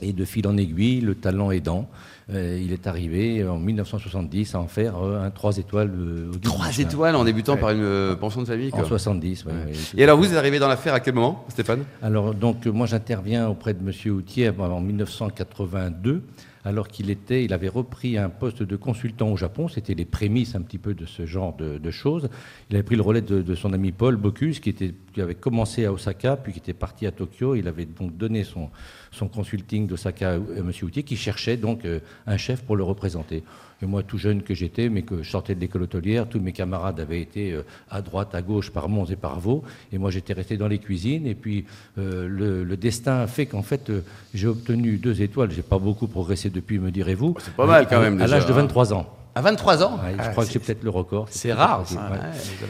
Et 0.00 0.12
de 0.12 0.24
fil 0.26 0.46
en 0.46 0.56
aiguille, 0.58 1.00
le 1.00 1.14
talent 1.14 1.50
aidant, 1.50 1.88
il 2.32 2.72
est 2.72 2.86
arrivé 2.88 3.46
en 3.46 3.56
1970 3.58 4.54
à 4.56 4.60
en 4.60 4.66
faire 4.66 4.96
euh, 5.00 5.22
un 5.24 5.30
3 5.30 5.58
étoiles. 5.58 5.92
euh, 5.96 6.28
au 6.28 6.32
guide 6.32 6.42
Trois 6.42 6.66
Michelin. 6.66 6.88
étoiles 6.88 7.14
en 7.16 7.24
débutant 7.24 7.54
Ouais. 7.54 7.60
par 7.60 7.70
une 7.70 7.82
euh, 7.82 8.16
pension 8.16 8.40
de 8.42 8.46
famille. 8.46 8.70
En 8.72 8.78
quoi. 8.78 8.84
70, 8.84 9.44
oui. 9.46 9.52
Et 9.96 10.02
alors 10.02 10.18
vous 10.18 10.26
êtes 10.32 10.36
arrivé 10.36 10.58
dans 10.58 10.66
l'affaire 10.68 10.92
à 10.94 11.00
quel 11.00 11.14
moment, 11.14 11.44
Stéphane? 11.48 11.84
Alors, 12.02 12.34
donc, 12.34 12.66
euh, 12.66 12.72
moi, 12.72 12.86
j'interviens 12.86 13.46
auprès 13.48 13.74
de 13.74 13.78
M. 13.80 13.92
Houtier 14.12 14.50
en 14.58 14.80
1982, 14.80 16.22
alors 16.66 16.88
qu'il 16.88 17.10
était, 17.10 17.44
il 17.44 17.52
avait 17.52 17.68
repris 17.68 18.18
un 18.18 18.28
poste 18.28 18.64
de 18.64 18.74
consultant 18.74 19.30
au 19.30 19.36
Japon. 19.36 19.68
C'était 19.68 19.94
les 19.94 20.04
prémices 20.04 20.56
un 20.56 20.62
petit 20.62 20.78
peu 20.78 20.94
de 20.94 21.06
ce 21.06 21.24
genre 21.24 21.56
de, 21.56 21.90
choses. 21.92 22.28
Il 22.68 22.74
avait 22.74 22.82
pris 22.82 22.96
le 22.96 23.02
relais 23.02 23.22
de, 23.22 23.54
son 23.54 23.72
ami 23.72 23.92
Paul 23.92 24.16
Bocuse, 24.16 24.58
qui, 24.58 24.74
avait 25.16 25.36
commencé 25.36 25.84
à 25.84 25.92
Osaka, 25.92 26.36
puis 26.36 26.52
qui 26.52 26.58
était 26.58 26.72
parti 26.72 27.06
à 27.06 27.12
Tokyo. 27.12 27.54
Il 27.54 27.68
avait 27.68 27.84
donc 27.84 28.16
donné 28.16 28.42
son, 28.42 28.68
son 29.12 29.28
consulting 29.28 29.86
d'Osaka 29.86 30.32
à 30.32 30.34
M. 30.34 30.72
Houtier, 30.82 31.04
qui 31.04 31.16
cherchait 31.16 31.56
donc 31.56 31.84
euh, 31.84 32.00
un 32.26 32.36
chef 32.36 32.64
pour 32.64 32.74
le 32.74 32.82
représenter. 32.82 33.44
Et 33.82 33.86
moi, 33.86 34.02
tout 34.02 34.16
jeune 34.16 34.42
que 34.42 34.54
j'étais, 34.54 34.88
mais 34.88 35.02
que 35.02 35.22
je 35.22 35.30
sortais 35.30 35.54
de 35.54 35.60
l'école 35.60 35.82
hôtelière, 35.82 36.26
tous 36.28 36.40
mes 36.40 36.52
camarades 36.52 36.98
avaient 36.98 37.20
été 37.20 37.52
euh, 37.52 37.62
à 37.90 38.00
droite, 38.00 38.34
à 38.34 38.40
gauche, 38.40 38.70
par 38.70 38.88
Mons 38.88 39.04
et 39.10 39.16
par 39.16 39.38
Vaux. 39.38 39.62
Et 39.92 39.98
moi, 39.98 40.10
j'étais 40.10 40.32
resté 40.32 40.56
dans 40.56 40.68
les 40.68 40.78
cuisines. 40.78 41.26
Et 41.26 41.34
puis, 41.34 41.66
euh, 41.98 42.26
le, 42.26 42.64
le 42.64 42.76
destin 42.78 43.18
a 43.20 43.26
fait 43.26 43.44
qu'en 43.44 43.60
fait, 43.62 43.90
euh, 43.90 44.00
j'ai 44.32 44.46
obtenu 44.46 44.96
deux 44.96 45.20
étoiles. 45.20 45.50
J'ai 45.50 45.60
pas 45.62 45.78
beaucoup 45.78 46.06
progressé 46.06 46.48
depuis, 46.48 46.78
me 46.78 46.90
direz-vous. 46.90 47.34
c'est 47.40 47.52
pas 47.54 47.66
mal 47.66 47.86
quand 47.86 47.98
À- 47.98 48.00
même, 48.00 48.18
À 48.18 48.24
déjà, 48.24 48.36
l'âge 48.38 48.46
de 48.46 48.52
hein. 48.52 48.56
23 48.56 48.94
ans. 48.94 49.06
À 49.34 49.42
23 49.42 49.84
ans 49.84 49.96
Ouais, 50.02 50.12
je 50.14 50.16
Ah, 50.20 50.28
crois 50.28 50.46
que 50.46 50.50
c'est- 50.52 50.58
peut-être 50.58 50.82
le 50.82 50.88
record. 50.88 51.26
C'est 51.30 51.52
rare, 51.52 51.84
Ouais. 51.92 52.18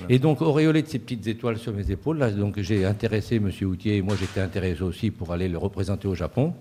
Et 0.08 0.18
donc, 0.18 0.42
auréolé 0.42 0.82
de 0.82 0.88
ces 0.88 0.98
petites 0.98 1.24
étoiles 1.28 1.58
sur 1.58 1.72
mes 1.72 1.88
épaules, 1.92 2.18
là, 2.18 2.32
donc 2.32 2.58
j'ai 2.58 2.84
intéressé 2.84 3.36
M. 3.36 3.52
Houtier, 3.62 3.98
et 3.98 4.02
moi 4.02 4.16
j'étais 4.18 4.40
intéressé 4.40 4.82
aussi 4.82 5.12
pour 5.12 5.32
aller 5.32 5.48
le 5.48 5.58
représenter 5.58 6.08
au 6.08 6.16
Japon. 6.16 6.52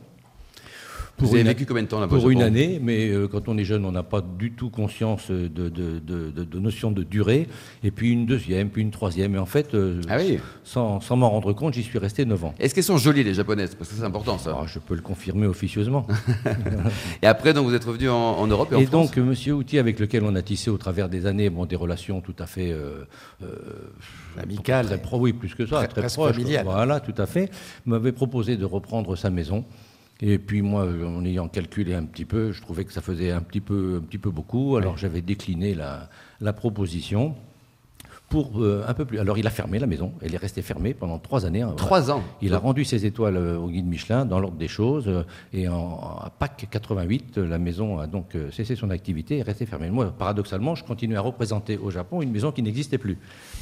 Vous 1.17 1.33
avez 1.33 1.43
vécu 1.43 1.65
combien 1.65 1.83
de 1.83 1.87
temps 1.87 1.99
là-bas 2.01 2.15
Pour 2.17 2.29
une 2.29 2.41
année, 2.41 2.79
mais 2.81 3.07
euh, 3.09 3.27
quand 3.29 3.47
on 3.47 3.57
est 3.57 3.63
jeune, 3.63 3.85
on 3.85 3.91
n'a 3.93 4.03
pas 4.03 4.21
du 4.21 4.51
tout 4.51 4.69
conscience 4.69 5.31
de, 5.31 5.47
de, 5.47 5.69
de, 5.69 5.99
de- 6.29 6.43
de 6.43 6.59
notion 6.59 6.91
de 6.91 7.03
durée. 7.03 7.47
Et 7.85 7.91
puis 7.91 8.11
une 8.11 8.25
deuxième, 8.25 8.69
puis 8.69 8.81
une 8.81 8.91
troisième. 8.91 9.33
Et 9.35 9.37
en 9.37 9.45
fait, 9.45 9.73
euh, 9.75 10.01
Ah 10.09 10.17
oui 10.19 10.39
sans, 10.65 10.99
sans 10.99 11.15
m'en 11.15 11.29
rendre 11.29 11.53
compte, 11.53 11.73
j'y 11.73 11.83
suis 11.83 11.99
resté 11.99 12.25
9 12.25 12.43
ans. 12.45 12.53
Est-ce 12.59 12.75
qu'elles 12.75 12.83
sont 12.83 12.97
jolies 12.97 13.23
les 13.23 13.33
japonaises? 13.33 13.75
Parce 13.75 13.89
que 13.89 13.95
c'est 13.95 14.03
important 14.03 14.37
ça. 14.37 14.49
Alors, 14.49 14.67
je 14.67 14.77
peux 14.79 14.95
le 14.95 15.01
confirmer 15.01 15.47
officieusement. 15.47 16.05
Et 17.21 17.27
après, 17.27 17.53
donc 17.53 17.65
vous 17.67 17.73
êtes 17.73 17.85
revenu 17.85 18.09
en, 18.09 18.15
en 18.15 18.47
Europe 18.47 18.69
et, 18.71 18.75
en 18.75 18.79
Et 18.79 18.85
France? 18.85 19.07
donc, 19.07 19.17
euh, 19.17 19.23
Monsieur 19.23 19.53
Houtier, 19.53 19.79
avec 19.79 19.99
lequel 19.99 20.23
on 20.23 20.35
a 20.35 20.41
tissé 20.41 20.69
au 20.69 20.77
travers 20.77 21.07
des 21.07 21.25
années 21.27 21.49
bon, 21.49 21.65
des 21.65 21.75
relations 21.77 22.19
tout 22.21 22.35
à 22.39 22.45
fait 22.45 22.71
euh, 22.71 23.05
euh, 23.41 23.47
Amical. 24.41 24.85
très 24.87 24.97
pro, 25.01 25.19
oui, 25.19 25.33
plus 25.33 25.53
que 25.55 25.65
ça, 25.65 25.77
Très- 25.77 25.87
très, 25.87 26.01
presque 26.01 26.17
proche. 26.17 26.35
familial. 26.35 26.65
Voilà, 26.65 26.99
tout 26.99 27.13
à 27.17 27.25
fait. 27.25 27.49
M'avait 27.85 28.11
proposé 28.11 28.57
de 28.57 28.65
reprendre 28.65 29.15
sa 29.15 29.29
maison. 29.29 29.63
Et 30.21 30.39
puis 30.39 30.61
moi, 30.61 30.85
en 30.85 31.25
ayant 31.25 31.47
calculé 31.49 31.93
un 31.93 32.05
petit 32.05 32.25
peu, 32.25 32.51
je 32.51 32.61
trouvais 32.61 32.85
que 32.85 32.93
ça 32.93 33.01
faisait 33.01 33.31
un 33.31 33.41
petit 33.41 33.61
peu, 33.61 33.99
un 34.01 34.05
petit 34.05 34.17
peu 34.17 34.31
beaucoup. 34.31 34.77
Alors 34.77 34.97
j'avais 34.97 35.21
décliné 35.21 35.73
la, 35.75 36.09
la 36.39 36.53
proposition 36.53 37.35
pour 38.29 38.59
euh, 38.61 38.83
un 38.87 38.93
peu 38.93 39.05
plus. 39.05 39.19
Alors 39.19 39.37
il 39.37 39.45
a 39.47 39.49
fermé 39.51 39.77
la 39.79 39.87
maison. 39.87 40.13
Elle 40.21 40.33
est 40.33 40.37
restée 40.37 40.61
fermée 40.61 40.93
pendant 40.93 41.19
trois 41.19 41.45
années. 41.45 41.61
hein, 41.61 41.73
Trois 41.77 42.09
ans. 42.11 42.23
il 42.41 42.53
a 42.53 42.57
rendu 42.57 42.83
ses 42.83 43.05
étoiles 43.05 43.37
euh, 43.37 43.57
au 43.57 43.69
guide 43.69 43.85
Michelin 43.85 44.25
dans 44.25 44.39
l'ordre 44.39 44.57
des 44.57 44.67
choses. 44.67 45.07
euh, 45.07 45.23
Et 45.53 45.67
en, 45.67 45.99
à 46.23 46.31
Pâques 46.37 46.67
88, 46.71 47.37
euh, 47.37 47.47
la 47.47 47.57
maison 47.59 47.99
a 47.99 48.07
donc 48.07 48.35
cessé 48.51 48.75
son 48.75 48.89
activité 48.89 49.35
et 49.35 49.39
est 49.39 49.43
restée 49.43 49.65
fermée. 49.65 49.89
Moi, 49.91 50.11
paradoxalement, 50.17 50.75
je 50.75 50.83
continue 50.83 51.15
à 51.17 51.21
représenter 51.21 51.77
au 51.77 51.91
Japon 51.91 52.21
une 52.21 52.31
maison 52.31 52.51
qui 52.51 52.63
n'existait 52.63 52.97
plus. 52.97 53.17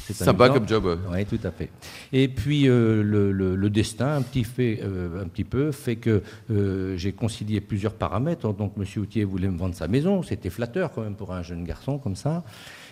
C'est 0.06 0.14
Sympa 0.14 0.48
comme 0.48 0.66
job. 0.68 0.98
Oui, 1.12 1.24
tout 1.26 1.38
à 1.44 1.50
fait. 1.50 1.70
Et 2.12 2.28
puis 2.28 2.68
euh, 2.68 3.02
le, 3.02 3.32
le- 3.32 3.56
le 3.56 3.70
destin, 3.70 4.16
un 4.16 4.22
petit, 4.22 4.44
fait, 4.44 4.80
euh, 4.82 5.22
un 5.22 5.26
petit 5.28 5.44
peu, 5.44 5.72
fait 5.72 5.96
que 5.96 6.22
euh, 6.50 6.96
j'ai 6.96 7.12
concilié 7.12 7.60
plusieurs 7.60 7.94
paramètres. 7.94 8.52
Donc 8.54 8.72
M. 8.78 8.84
Houtier 8.96 9.24
voulait 9.24 9.48
me 9.48 9.56
vendre 9.58 9.74
sa 9.74 9.88
maison. 9.88 10.22
C'était 10.22 10.50
flatteur 10.50 10.90
quand 10.92 11.02
même 11.02 11.14
pour 11.16 11.32
un 11.32 11.42
jeune 11.42 11.64
garçon 11.64 11.98
comme 11.98 12.16
ça. 12.16 12.42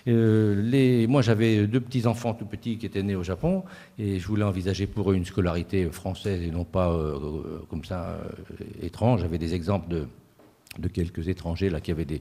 Euh, 0.09 1.07
moi, 1.09 1.23
j'avais 1.23 1.67
deux 1.67 1.81
petits-enfants 1.81 2.35
tout 2.35 2.47
petits 2.47 2.79
qui 2.79 2.87
étaient 2.87 3.03
nés 3.03 3.15
au 3.15 3.23
Japon 3.23 3.65
et 3.99 4.19
je 4.19 4.27
voulais 4.27 4.45
envisager 4.45 4.87
pour 4.87 5.11
eux 5.13 5.15
une 5.15 5.25
scolarité 5.25 5.87
française 5.91 6.43
et 6.43 6.51
non 6.51 6.65
pas 6.65 6.91
euh, 6.91 7.19
euh, 7.23 7.63
comme 7.71 7.85
ça 7.85 8.19
étrange. 8.81 9.21
J'avais 9.21 9.39
des 9.39 9.55
exemples 9.55 9.89
de, 9.89 10.07
de 10.79 10.89
quelques 10.89 11.29
étrangers 11.29 11.71
là 11.71 11.81
qui 11.81 11.91
avaient 11.91 12.05
des 12.05 12.21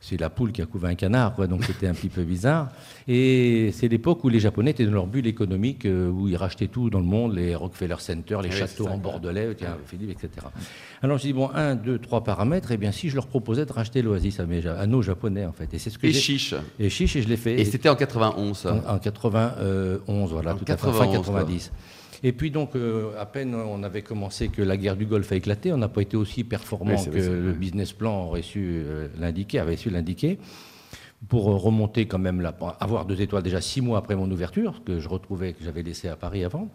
c'est 0.00 0.18
la 0.18 0.30
poule 0.30 0.52
qui 0.52 0.62
a 0.62 0.66
couvé 0.66 0.88
un 0.88 0.94
canard, 0.94 1.34
quoi, 1.34 1.46
donc 1.46 1.64
c'était 1.64 1.86
un 1.86 1.94
petit 1.94 2.08
peu 2.08 2.22
bizarre. 2.22 2.68
Et 3.08 3.70
c'est 3.72 3.88
l'époque 3.88 4.22
où 4.24 4.28
les 4.28 4.40
Japonais 4.40 4.70
étaient 4.70 4.84
dans 4.84 4.92
leur 4.92 5.06
bulle 5.06 5.26
économique, 5.26 5.86
euh, 5.86 6.08
où 6.08 6.28
ils 6.28 6.36
rachetaient 6.36 6.68
tout 6.68 6.88
dans 6.90 7.00
le 7.00 7.04
monde, 7.06 7.34
les 7.34 7.54
Rockefeller 7.54 7.96
Center, 7.98 8.38
les 8.42 8.48
Oui, 8.48 8.54
châteaux 8.54 8.84
ça, 8.84 8.90
en. 8.90 8.98
Bordelais, 8.98 9.54
tiens, 9.56 9.76
Philippe, 9.86 10.10
etc. 10.10 10.46
Alors 11.02 11.18
je 11.18 11.22
dis, 11.24 11.32
bon, 11.32 11.50
un, 11.54 11.74
deux, 11.74 11.98
trois 11.98 12.22
paramètres, 12.22 12.70
et 12.70 12.76
bien 12.76 12.92
si 12.92 13.08
je 13.08 13.16
leur 13.16 13.26
proposais 13.26 13.66
de 13.66 13.72
racheter 13.72 14.02
l'Oasis 14.02 14.40
à, 14.40 14.46
mes 14.46 14.66
à 14.66 14.86
nos 14.86 15.02
Japonais, 15.02 15.46
en 15.46 15.52
fait. 15.52 15.72
Et 15.74 15.78
c'est 15.78 15.90
ce 15.90 15.98
que 15.98 16.06
Et 16.06 16.12
chiche. 16.12 16.54
Et 16.78 16.90
chiche, 16.90 17.16
et 17.16 17.22
je 17.22 17.28
l'ai 17.28 17.36
fait. 17.36 17.60
Et 17.60 17.64
c'était 17.64 17.88
en 17.88 17.96
91. 17.96 18.56
ça. 18.56 18.74
En, 18.88 18.94
en 18.94 18.98
91, 18.98 20.30
voilà, 20.32 20.54
En 20.54 20.56
tout 20.58 20.64
à 20.68 20.76
fait, 20.76 20.86
91, 20.86 20.96
fin 20.96 21.10
90. 21.10 21.72
Et 22.22 22.32
puis 22.32 22.50
donc, 22.50 22.74
euh, 22.74 23.10
à 23.18 23.26
peine 23.26 23.54
on 23.54 23.82
avait 23.82 24.02
commencé 24.02 24.48
que 24.48 24.60
la 24.62 24.76
guerre 24.76 24.96
du 24.96 25.06
Golfe 25.06 25.30
a 25.30 25.36
éclaté, 25.36 25.72
on 25.72 25.76
n'a 25.76 25.88
pas 25.88 26.02
été 26.02 26.16
aussi 26.16 26.42
performant 26.42 26.96
Oui, 26.96 27.04
que 27.04 27.10
vrai, 27.10 27.28
le 27.28 27.52
business 27.52 27.92
plan 27.92 28.24
aurait 28.24 28.42
su 28.42 28.82
euh, 28.84 29.06
l'indiquer, 29.20 29.60
avait 29.60 29.76
su 29.76 29.87
l'indiquer, 29.90 30.38
pour 31.28 31.44
remonter 31.44 32.06
quand 32.06 32.18
même, 32.18 32.48
avoir 32.80 33.04
deux 33.04 33.20
étoiles 33.20 33.42
déjà 33.42 33.60
six 33.60 33.80
mois 33.80 33.98
après 33.98 34.14
mon 34.14 34.30
ouverture, 34.30 34.82
que 34.84 35.00
je 35.00 35.08
retrouvais, 35.08 35.52
que 35.52 35.64
j'avais 35.64 35.82
laissé 35.82 36.08
à 36.08 36.16
Paris 36.16 36.44
avant. 36.44 36.68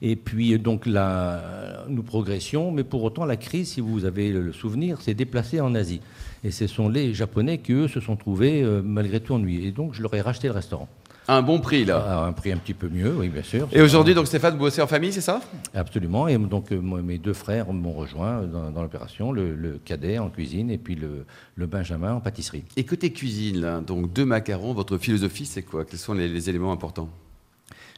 Et 0.00 0.16
puis 0.16 0.58
donc 0.58 0.86
là, 0.86 1.84
nous 1.88 2.02
progressions, 2.02 2.70
mais 2.70 2.84
pour 2.84 3.02
autant 3.02 3.24
la 3.24 3.36
crise, 3.36 3.72
si 3.72 3.80
vous 3.80 4.04
avez 4.04 4.32
le 4.32 4.52
souvenir, 4.52 5.00
s'est 5.00 5.14
déplacée 5.14 5.60
en 5.60 5.74
Asie. 5.74 6.00
Et 6.44 6.50
ce 6.50 6.66
sont 6.66 6.88
les 6.88 7.14
Japonais 7.14 7.58
qui, 7.58 7.72
eux, 7.72 7.88
se 7.88 8.00
sont 8.00 8.16
trouvés 8.16 8.62
euh, 8.62 8.80
malgré 8.82 9.20
tout 9.20 9.34
ennuyés. 9.34 9.68
Et 9.68 9.72
donc 9.72 9.94
je 9.94 10.02
leur 10.02 10.14
ai 10.14 10.20
racheté 10.20 10.48
le 10.48 10.54
restaurant. 10.54 10.88
Un 11.30 11.42
bon 11.42 11.60
prix, 11.60 11.84
là. 11.84 11.98
À 11.98 12.24
un 12.26 12.32
prix 12.32 12.52
un 12.52 12.56
petit 12.56 12.72
peu 12.72 12.88
mieux, 12.88 13.14
oui, 13.14 13.28
bien 13.28 13.42
sûr. 13.42 13.68
Et 13.70 13.82
aujourd'hui, 13.82 14.14
donc 14.14 14.26
Stéphane, 14.26 14.54
vous 14.54 14.60
bossez 14.60 14.80
en 14.80 14.86
famille, 14.86 15.12
c'est 15.12 15.20
ça? 15.20 15.40
Absolument. 15.74 16.26
Et 16.26 16.38
donc, 16.38 16.72
euh, 16.72 16.80
moi, 16.80 17.02
mes 17.02 17.18
deux 17.18 17.34
frères 17.34 17.70
m'ont 17.70 17.92
rejoint 17.92 18.44
dans, 18.44 18.70
dans 18.70 18.82
l'opération, 18.82 19.30
le, 19.30 19.54
le 19.54 19.78
cadet 19.84 20.18
en 20.18 20.30
cuisine 20.30 20.70
et 20.70 20.78
puis 20.78 20.94
le, 20.94 21.26
le 21.54 21.66
Benjamin 21.66 22.14
en 22.14 22.20
pâtisserie. 22.20 22.64
Et 22.78 22.84
côté 22.84 23.12
cuisine, 23.12 23.82
donc 23.86 24.10
deux 24.10 24.24
macarons, 24.24 24.72
votre 24.72 24.96
philosophie, 24.96 25.44
c'est 25.44 25.62
quoi? 25.62 25.84
Quels 25.84 25.98
sont 25.98 26.14
les, 26.14 26.28
les 26.28 26.48
éléments 26.48 26.72
importants? 26.72 27.10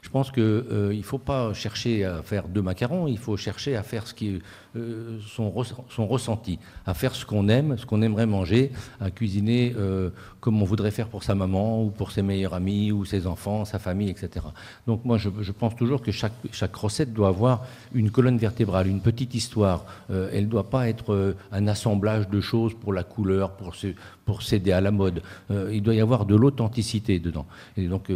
Je 0.03 0.09
pense 0.09 0.31
qu'il 0.31 0.43
euh, 0.43 0.95
ne 0.95 1.03
faut 1.03 1.19
pas 1.19 1.53
chercher 1.53 2.05
à 2.05 2.23
faire 2.23 2.49
deux 2.49 2.63
macarons, 2.63 3.07
il 3.07 3.19
faut 3.19 3.37
chercher 3.37 3.77
à 3.77 3.83
faire 3.83 4.07
ce 4.07 4.15
qui 4.15 4.29
est 4.37 4.39
euh, 4.77 5.19
son, 5.27 5.51
res- 5.51 5.75
son 5.89 6.07
ressenti, 6.07 6.59
à 6.87 6.95
faire 6.95 7.15
ce 7.15 7.27
qu'on 7.27 7.49
aime, 7.49 7.77
ce 7.77 7.85
qu'on 7.85 8.01
aimerait 8.03 8.27
manger, 8.27 8.71
à 9.01 9.11
cuisiner 9.11 9.75
euh, 9.77 10.11
comme 10.41 10.63
on 10.63 10.65
voudrait 10.65 10.91
faire 10.91 11.09
pour 11.09 11.23
sa 11.23 11.35
maman 11.35 11.83
ou 11.85 11.91
pour 11.91 12.13
ses 12.13 12.23
meilleurs 12.23 12.55
amis 12.55 12.93
ou 12.93 13.05
ses 13.05 13.27
enfants, 13.27 13.65
sa 13.65 13.79
famille, 13.79 14.09
etc. 14.09 14.47
Donc 14.87 15.05
moi, 15.05 15.19
je, 15.19 15.29
pense 15.53 15.77
toujours 15.77 16.01
que 16.01 16.13
chaque, 16.13 16.33
recette 16.75 17.13
doit 17.13 17.29
avoir 17.29 17.67
une 17.93 18.11
colonne 18.11 18.39
vertébrale, 18.39 18.87
une 18.87 19.01
petite 19.03 19.35
histoire. 19.35 19.85
Euh, 20.11 20.31
elle 20.33 20.45
ne 20.45 20.51
doit 20.51 20.71
pas 20.71 20.89
être 20.89 21.37
un 21.53 21.67
assemblage 21.67 22.29
de 22.29 22.41
choses 22.41 22.73
pour 22.75 22.93
la 22.95 23.03
couleur, 23.03 23.53
pour, 23.57 23.75
se- 23.75 23.95
pour 24.25 24.43
céder 24.43 24.73
à 24.73 24.81
la 24.81 24.93
mode. 24.93 25.23
Il 25.51 25.83
doit 25.83 25.95
y 25.95 26.01
avoir 26.01 26.25
de 26.25 26.37
l'authenticité 26.37 27.19
dedans. 27.19 27.47
Et 27.77 27.87
donc, 27.87 28.09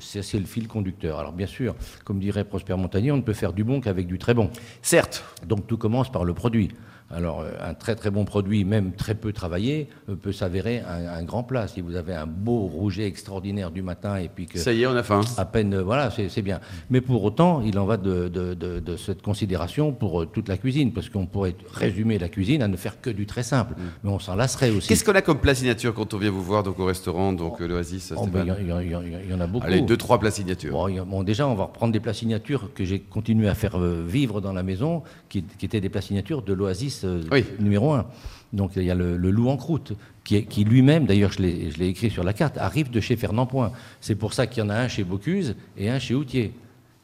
c'est 0.00 0.34
le 0.38 0.44
fil 0.46 0.68
conducteur. 0.68 1.15
Alors 1.18 1.32
bien 1.32 1.46
sûr, 1.46 1.74
comme 2.04 2.18
dirait 2.18 2.44
Prosper 2.44 2.74
Montagnier, 2.76 3.12
on 3.12 3.16
ne 3.16 3.22
peut 3.22 3.32
faire 3.32 3.52
du 3.52 3.64
bon 3.64 3.80
qu'avec 3.80 4.06
du 4.06 4.18
très 4.18 4.34
bon. 4.34 4.50
Certes. 4.82 5.24
Donc 5.46 5.66
tout 5.66 5.78
commence 5.78 6.10
par 6.10 6.24
le 6.24 6.34
produit. 6.34 6.70
Alors 7.10 7.40
euh, 7.40 7.52
un 7.60 7.74
très 7.74 7.94
très 7.94 8.10
bon 8.10 8.24
produit, 8.24 8.64
même 8.64 8.92
très 8.92 9.14
peu 9.14 9.32
travaillé, 9.32 9.88
euh, 10.08 10.16
peut 10.16 10.32
s'avérer 10.32 10.80
un, 10.80 11.18
un 11.20 11.22
grand 11.22 11.44
plat. 11.44 11.68
Si 11.68 11.80
vous 11.80 11.94
avez 11.94 12.14
un 12.14 12.26
beau 12.26 12.66
rouget 12.66 13.06
extraordinaire 13.06 13.70
du 13.70 13.80
matin 13.82 14.16
et 14.16 14.28
puis 14.28 14.46
que 14.46 14.58
Ça 14.58 14.72
y 14.72 14.82
est, 14.82 14.86
on 14.86 14.96
a 14.96 15.02
faim. 15.04 15.20
à 15.36 15.44
peine, 15.44 15.74
euh, 15.74 15.82
voilà, 15.84 16.10
c'est 16.10 16.42
bien. 16.42 16.60
Mais 16.90 17.00
pour 17.00 17.22
autant, 17.22 17.62
il 17.62 17.78
en 17.78 17.86
va 17.86 17.96
de, 17.96 18.28
de- 18.28 18.54
de- 18.54 18.80
de 18.80 18.96
cette 18.96 19.22
considération 19.22 19.92
pour 19.92 20.26
toute 20.30 20.48
la 20.48 20.56
cuisine, 20.56 20.92
parce 20.92 21.08
qu'on 21.08 21.26
pourrait 21.26 21.54
résumer 21.72 22.18
la 22.18 22.28
cuisine 22.28 22.60
à 22.62 22.68
ne 22.68 22.76
faire 22.76 23.00
que 23.00 23.10
du 23.10 23.24
très 23.26 23.44
simple. 23.44 23.74
Mais 24.02 24.10
on 24.10 24.18
s'en 24.18 24.34
lasserait 24.34 24.70
aussi. 24.70 24.88
Qu'est-ce 24.88 25.04
qu'on 25.04 25.12
a 25.14 25.22
comme 25.22 25.38
plat 25.38 25.54
signature 25.54 25.94
quand 25.94 26.12
on 26.12 26.18
vient 26.18 26.30
vous 26.32 26.42
voir 26.42 26.64
donc 26.64 26.78
au 26.80 26.86
restaurant, 26.86 27.32
donc 27.32 27.60
l'Oasis 27.60 28.12
Oh, 28.16 28.26
ben, 28.26 28.44
Il 28.44 28.48
y, 28.48 28.50
en- 28.50 28.56
il 28.58 28.66
y 28.68 28.72
en- 28.72 28.80
il 28.80 28.90
y 28.90 28.96
en- 28.96 29.02
il 29.24 29.30
y 29.30 29.34
en 29.34 29.40
a 29.40 29.46
beaucoup. 29.46 29.64
Allez, 29.66 29.80
deux, 29.80 29.96
trois 29.96 30.18
plats 30.18 30.30
signature. 30.32 30.72
Bon, 30.72 30.88
il 30.88 31.24
déjà, 31.24 31.46
on 31.46 31.54
va 31.54 31.64
reprendre 31.64 31.92
des 31.92 32.00
plats 32.00 32.14
signatures 32.14 32.70
que 32.74 32.84
j'ai 32.84 32.98
continué 33.00 33.48
à 33.48 33.54
faire 33.54 33.78
vivre 33.78 34.40
dans 34.40 34.52
la 34.52 34.62
maison, 34.64 35.02
qui, 35.28 35.44
qui 35.44 35.66
étaient 35.66 35.80
des 35.80 35.88
plats 35.88 36.00
signatures 36.00 36.42
de 36.42 36.52
l'Oasis 36.52 36.95
euh, 37.04 37.22
Oui. 37.32 37.44
numéro 37.58 37.92
un. 37.92 38.06
Donc 38.52 38.72
il 38.76 38.84
y 38.84 38.90
a 38.90 38.94
le, 38.94 39.16
le 39.16 39.30
loup 39.30 39.48
en 39.48 39.56
croûte, 39.56 39.92
qui, 40.24 40.42
lui-même, 40.64 41.04
d'ailleurs 41.06 41.32
je 41.32 41.42
l'ai 41.42 41.88
écrit 41.88 42.10
sur 42.10 42.24
la 42.24 42.32
carte, 42.32 42.58
arrive 42.58 42.90
de 42.90 43.00
chez 43.00 43.16
Fernand 43.16 43.46
Point. 43.46 43.72
C'est 44.00 44.14
pour 44.14 44.32
ça 44.32 44.46
qu'il 44.46 44.62
y 44.62 44.66
en 44.66 44.70
a 44.70 44.76
un 44.76 44.88
chez 44.88 45.04
Bocuse 45.04 45.56
et 45.76 45.90
un 45.90 45.98
chez 45.98 46.14
Houtier. 46.14 46.52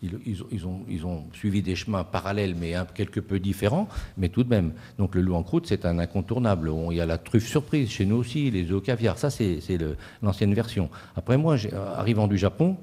Ils, 0.05 0.19
ils 0.27 0.43
ont, 0.43 0.47
ils 0.51 0.67
ont- 0.67 0.81
ils 0.89 1.07
ont 1.07 1.25
suivi 1.33 1.63
des 1.63 1.77
chemins 1.77 2.03
parallèles, 2.03 2.57
mais 2.59 2.75
un, 2.75 2.85
quelque 2.85 3.21
peu 3.21 3.39
différents, 3.39 3.87
mais 4.19 4.29
tout 4.29 4.43
de 4.43 4.49
même. 4.49 4.73
Donc 4.99 5.15
le 5.15 5.21
loup 5.21 5.35
en 5.35 5.45
croûte, 5.45 5.67
c'est 5.69 5.85
un 5.85 5.99
incontournable. 6.01 6.69
On- 6.71 6.91
Il 6.91 6.97
y 6.97 7.01
a 7.01 7.07
la 7.07 7.19
truffe 7.19 7.47
surprise 7.47 7.89
chez 7.91 8.05
nous 8.07 8.17
aussi, 8.17 8.51
les 8.51 8.65
œufs 8.71 8.79
au 8.79 8.81
caviar. 8.81 9.17
Ça, 9.19 9.31
c'est 9.31 9.61
l'ancienne 10.23 10.55
version. 10.55 10.91
Après, 11.15 11.37
moi, 11.37 11.55
euh, 11.73 11.95
arrivant 11.97 12.27
du 12.27 12.37
Japon, 12.39 12.77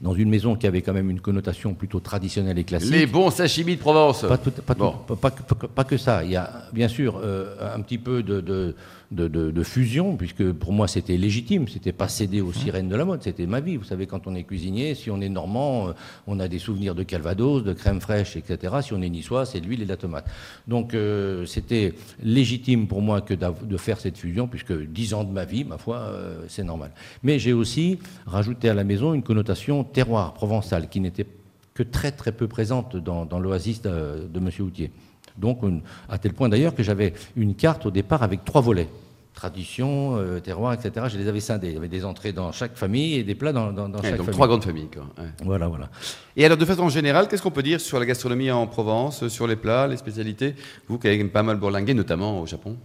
dans 0.00 0.14
une 0.14 0.28
maison 0.28 0.56
qui 0.56 0.66
avait 0.66 0.82
quand 0.82 0.92
même 0.92 1.10
une 1.10 1.20
connotation 1.20 1.74
plutôt 1.74 2.00
traditionnelle 2.00 2.58
et 2.58 2.64
classique. 2.64 2.90
Les 2.92 3.06
bons 3.06 3.30
sashimi 3.30 3.76
de 3.76 3.80
Provence. 3.80 4.22
Pas, 4.28 4.36
tout- 4.38 4.52
Bon. 4.74 4.94
que- 5.30 5.42
pas- 5.54 5.68
pas 5.68 5.84
que 5.84 5.96
ça. 5.96 6.22
Il 6.24 6.30
y 6.30 6.36
a 6.36 6.50
bien 6.72 6.88
sûr 6.88 7.18
euh, 7.22 7.74
un 7.74 7.80
petit 7.80 7.98
peu 7.98 8.22
de, 8.22 8.40
de- 8.40 8.74
de- 9.10 9.62
fusion, 9.62 10.16
puisque 10.16 10.52
pour 10.52 10.72
moi 10.72 10.86
c'était 10.88 11.16
légitime. 11.16 11.66
C'était 11.68 11.92
pas 11.92 12.08
céder 12.08 12.40
aux 12.40 12.52
sirènes 12.52 12.88
de 12.88 12.96
la 12.96 13.04
mode. 13.04 13.22
C'était 13.22 13.46
ma 13.46 13.60
vie. 13.60 13.76
Vous 13.76 13.84
savez, 13.84 14.06
quand 14.06 14.26
on 14.26 14.34
est 14.34 14.44
cuisinier, 14.44 14.94
si 14.94 15.10
on 15.10 15.20
est 15.20 15.28
normand, 15.28 15.88
euh, 15.88 15.92
on 16.26 16.38
a 16.40 16.48
des 16.48 16.58
souvenirs 16.58 16.94
de 16.94 17.02
calvados, 17.02 17.64
de 17.64 17.72
crème 17.72 18.00
fraîche, 18.00 18.36
etc. 18.36 18.74
Si 18.82 18.92
on 18.92 19.02
est 19.02 19.08
niçois, 19.08 19.44
c'est 19.46 19.60
de 19.60 19.66
l'huile 19.66 19.82
et 19.82 19.84
de 19.84 19.88
la 19.90 19.96
tomate. 19.96 20.26
Donc 20.68 20.94
euh, 20.94 21.46
c'était 21.46 21.94
légitime 22.22 22.86
pour 22.86 23.02
moi 23.02 23.20
que 23.20 23.34
de 23.34 23.76
faire 23.76 23.98
cette 24.00 24.18
fusion, 24.18 24.46
puisque 24.48 24.72
dix 24.72 25.14
ans 25.14 25.24
de 25.24 25.32
ma 25.32 25.44
vie, 25.44 25.64
ma 25.64 25.78
foi, 25.78 25.96
euh, 25.98 26.44
c'est 26.48 26.64
normal. 26.64 26.90
Mais 27.22 27.38
j'ai 27.38 27.52
aussi 27.52 27.98
rajouté 28.26 28.68
à 28.68 28.74
la 28.74 28.84
maison 28.84 29.14
une 29.14 29.22
connotation 29.22 29.84
terroir 29.84 30.32
provençal 30.34 30.88
qui 30.88 31.00
n'était 31.00 31.26
que 31.74 31.82
très 31.82 32.10
très 32.12 32.32
peu 32.32 32.48
présente 32.48 32.96
dans, 32.96 33.26
dans 33.26 33.38
l'oasis 33.38 33.82
de, 33.82 34.26
de 34.32 34.38
M. 34.38 34.48
Houtier. 34.60 34.90
Donc, 35.38 35.62
une- 35.62 35.82
à 36.08 36.18
tel 36.18 36.32
point 36.32 36.48
d'ailleurs 36.48 36.74
que 36.74 36.82
j'avais 36.82 37.12
une 37.36 37.54
carte 37.54 37.86
au 37.86 37.90
départ 37.90 38.22
avec 38.22 38.44
trois 38.44 38.60
volets. 38.62 38.88
Tradition, 39.34 40.16
euh, 40.16 40.40
terroir, 40.40 40.72
etc. 40.72 41.06
Je 41.10 41.18
les 41.18 41.28
avais 41.28 41.40
scindés. 41.40 41.68
Il 41.68 41.74
y 41.74 41.76
avait 41.76 41.88
des 41.88 42.06
entrées 42.06 42.32
dans 42.32 42.52
chaque 42.52 42.74
famille 42.74 43.16
et 43.16 43.22
des 43.22 43.34
plats 43.34 43.52
dans, 43.52 43.70
dans- 43.70 43.86
dans 43.90 43.98
Ouais, 43.98 44.04
chaque 44.04 44.12
donc 44.12 44.20
famille. 44.26 44.32
trois 44.32 44.46
grandes 44.48 44.64
familles. 44.64 44.88
Quoi. 44.90 45.02
ouais. 45.22 45.30
Voilà, 45.44 45.68
voilà. 45.68 45.90
Et 46.38 46.44
alors, 46.46 46.56
de 46.56 46.64
façon 46.64 46.88
générale, 46.88 47.28
qu'est-ce 47.28 47.42
qu'on 47.42 47.50
peut 47.50 47.62
dire 47.62 47.78
sur 47.78 47.98
la 48.00 48.06
gastronomie 48.06 48.50
en 48.50 48.66
Provence, 48.66 49.28
sur 49.28 49.46
les 49.46 49.56
plats, 49.56 49.86
les 49.88 49.98
spécialités? 49.98 50.54
Vous 50.88 50.98
qui 50.98 51.06
avez 51.08 51.22
pas 51.24 51.42
mal 51.42 51.58
bourlingué, 51.58 51.92
notamment 51.92 52.40
au 52.40 52.46
Japon. 52.46 52.76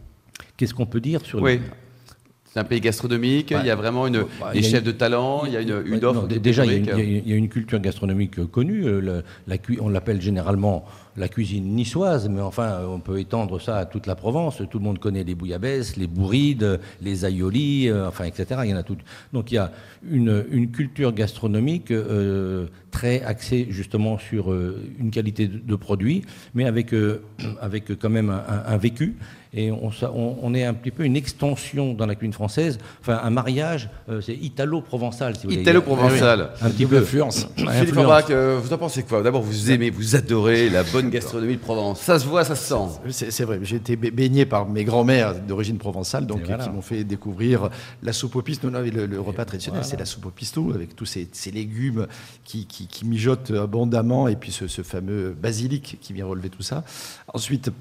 Qu'est-ce 0.58 0.74
qu'on 0.74 0.86
peut 0.86 1.00
dire 1.00 1.22
sur 1.26 1.42
Oui. 1.42 1.62
C'est 2.54 2.60
un 2.60 2.66
pays 2.66 2.82
gastronomique, 2.82 3.52
il 3.58 3.66
y 3.66 3.70
a 3.70 3.76
vraiment 3.78 4.08
une, 4.08 4.26
Bah, 4.42 4.52
des 4.52 4.62
chefs 4.62 4.82
une- 4.82 4.88
de 4.88 4.92
talent, 4.92 5.46
il 5.46 5.54
y 5.54 5.56
a 5.56 5.62
une, 5.62 5.72
offre. 6.04 6.24
non, 6.24 6.28
déjà, 6.28 6.66
il 6.66 6.72
y, 6.72 6.74
a 6.76 6.78
une, 6.98 7.00
il 7.26 7.30
y 7.30 7.42
a- 7.42 7.48
culture 7.48 7.80
gastronomique 7.80 8.40
euh, 8.40 8.46
connue. 8.46 8.84
euh, 8.86 9.22
la 9.48 9.56
on 9.80 9.88
l'appelle 9.88 10.20
généralement 10.22 10.84
la 11.18 11.28
cuisine 11.28 11.66
niçoise, 11.76 12.30
mais 12.30 12.42
enfin, 12.42 12.64
euh, 12.64 12.86
on 12.88 13.00
peut 13.00 13.20
étendre 13.20 13.60
ça 13.60 13.78
à 13.78 13.86
toute 13.86 14.08
la 14.08 14.16
Provence. 14.16 14.62
Tout 14.70 14.80
le 14.80 14.84
monde 14.84 15.00
connaît 15.00 15.24
les 15.24 15.36
bouillabaisse, 15.36 15.98
les 15.98 16.08
bourrides, 16.08 16.80
les 17.02 17.26
aïolis, 17.26 17.90
euh, 17.90 18.08
enfin, 18.08 18.24
etc. 18.26 18.62
Il 18.64 18.70
y 18.70 18.74
en 18.74 18.78
a 18.78 18.84
toutes. 18.84 19.00
Donc, 19.34 19.52
il 19.52 19.56
y 19.56 19.58
a 19.58 19.72
une, 20.10 20.46
une 20.52 20.72
culture 20.72 21.12
gastronomique 21.14 21.92
euh, 21.92 22.68
très 22.92 23.22
axée 23.24 23.68
justement 23.70 24.18
sur 24.18 24.52
euh, 24.52 24.82
une 25.00 25.12
qualité 25.12 25.48
de, 25.48 25.58
de 25.60 25.76
produit, 25.76 26.24
mais 26.56 26.66
avec, 26.66 26.94
euh, 26.94 27.22
avec 27.62 27.98
quand 28.00 28.10
même 28.10 28.30
un, 28.30 28.44
un- 28.48 28.74
un 28.74 28.78
vécu. 28.78 29.16
Et 29.54 29.70
on, 29.70 29.92
sa- 29.92 30.14
on- 30.14 30.38
on 30.42 30.54
est 30.54 30.64
un 30.64 30.74
petit 30.74 30.92
peu 30.92 31.04
une 31.04 31.18
extension 31.18 31.94
dans 31.94 32.06
la 32.06 32.16
cuisine 32.16 32.32
française, 32.32 32.78
enfin 33.02 33.20
un 33.22 33.30
mariage, 33.32 33.90
euh, 34.08 34.22
c'est 34.22 34.34
italo-provençal, 34.34 35.36
si 35.36 35.44
vous 35.44 35.50
voulez. 35.50 35.62
Italo-provençal. 35.62 36.52
Un 36.62 36.70
petit 36.70 36.86
peu. 36.86 37.00
influence. 37.00 37.48
Philippe 37.58 37.98
euh, 38.30 38.60
vous 38.64 38.72
en 38.72 38.78
pensez 38.78 39.04
quoi? 39.04 39.22
D'abord, 39.22 39.42
vous 39.42 39.72
aimez, 39.72 39.90
vous 39.90 40.16
adorez 40.16 40.70
la 40.70 40.84
bonne 40.84 41.01
gastronomie 41.10 41.56
de 41.56 41.62
Provence. 41.62 42.02
Ça 42.02 42.20
se 42.20 42.26
voit, 42.28 42.44
ça 42.46 42.56
se 42.56 42.68
sent. 42.68 43.10
C'est 43.10 43.32
c'est 43.32 43.44
vrai, 43.44 43.60
j'ai 43.64 43.78
été 43.78 43.96
ba- 43.96 44.12
baigné 44.12 44.46
par 44.46 44.68
mes 44.68 44.84
grands-mères 44.84 45.36
d'origine 45.40 45.78
provençale, 45.78 46.26
donc 46.28 46.42
voilà. 46.46 46.64
qui 46.64 46.70
m'ont 46.70 46.82
fait 46.82 47.04
découvrir 47.04 47.70
la 48.04 48.14
soupe 48.14 48.36
au 48.36 48.42
pistou. 48.42 48.68
Nous, 48.68 48.74
on 48.74 48.76
avait 48.76 48.92
le, 48.92 49.06
le 49.06 49.20
repas 49.20 49.46
traditionnel, 49.46 49.84
c'est 49.84 49.98
la 49.98 50.06
soupe 50.06 50.26
au 50.28 50.30
pistou, 50.32 50.72
avec 50.76 50.96
tous 50.96 51.06
ces, 51.06 51.28
ces 51.32 51.52
légumes 51.52 52.08
qui, 52.44 52.66
qui- 52.66 52.88
qui 52.88 53.06
mijotent 53.06 53.52
abondamment, 53.52 54.28
et 54.28 54.36
puis 54.36 54.52
ce, 54.52 54.68
ce 54.68 54.82
fameux 54.84 55.32
basilic 55.42 55.98
qui 56.02 56.14
vient 56.14 56.26
relever 56.26 56.50
tout 56.50 56.64
ça. 56.64 56.84
Ensuite, 57.34 57.72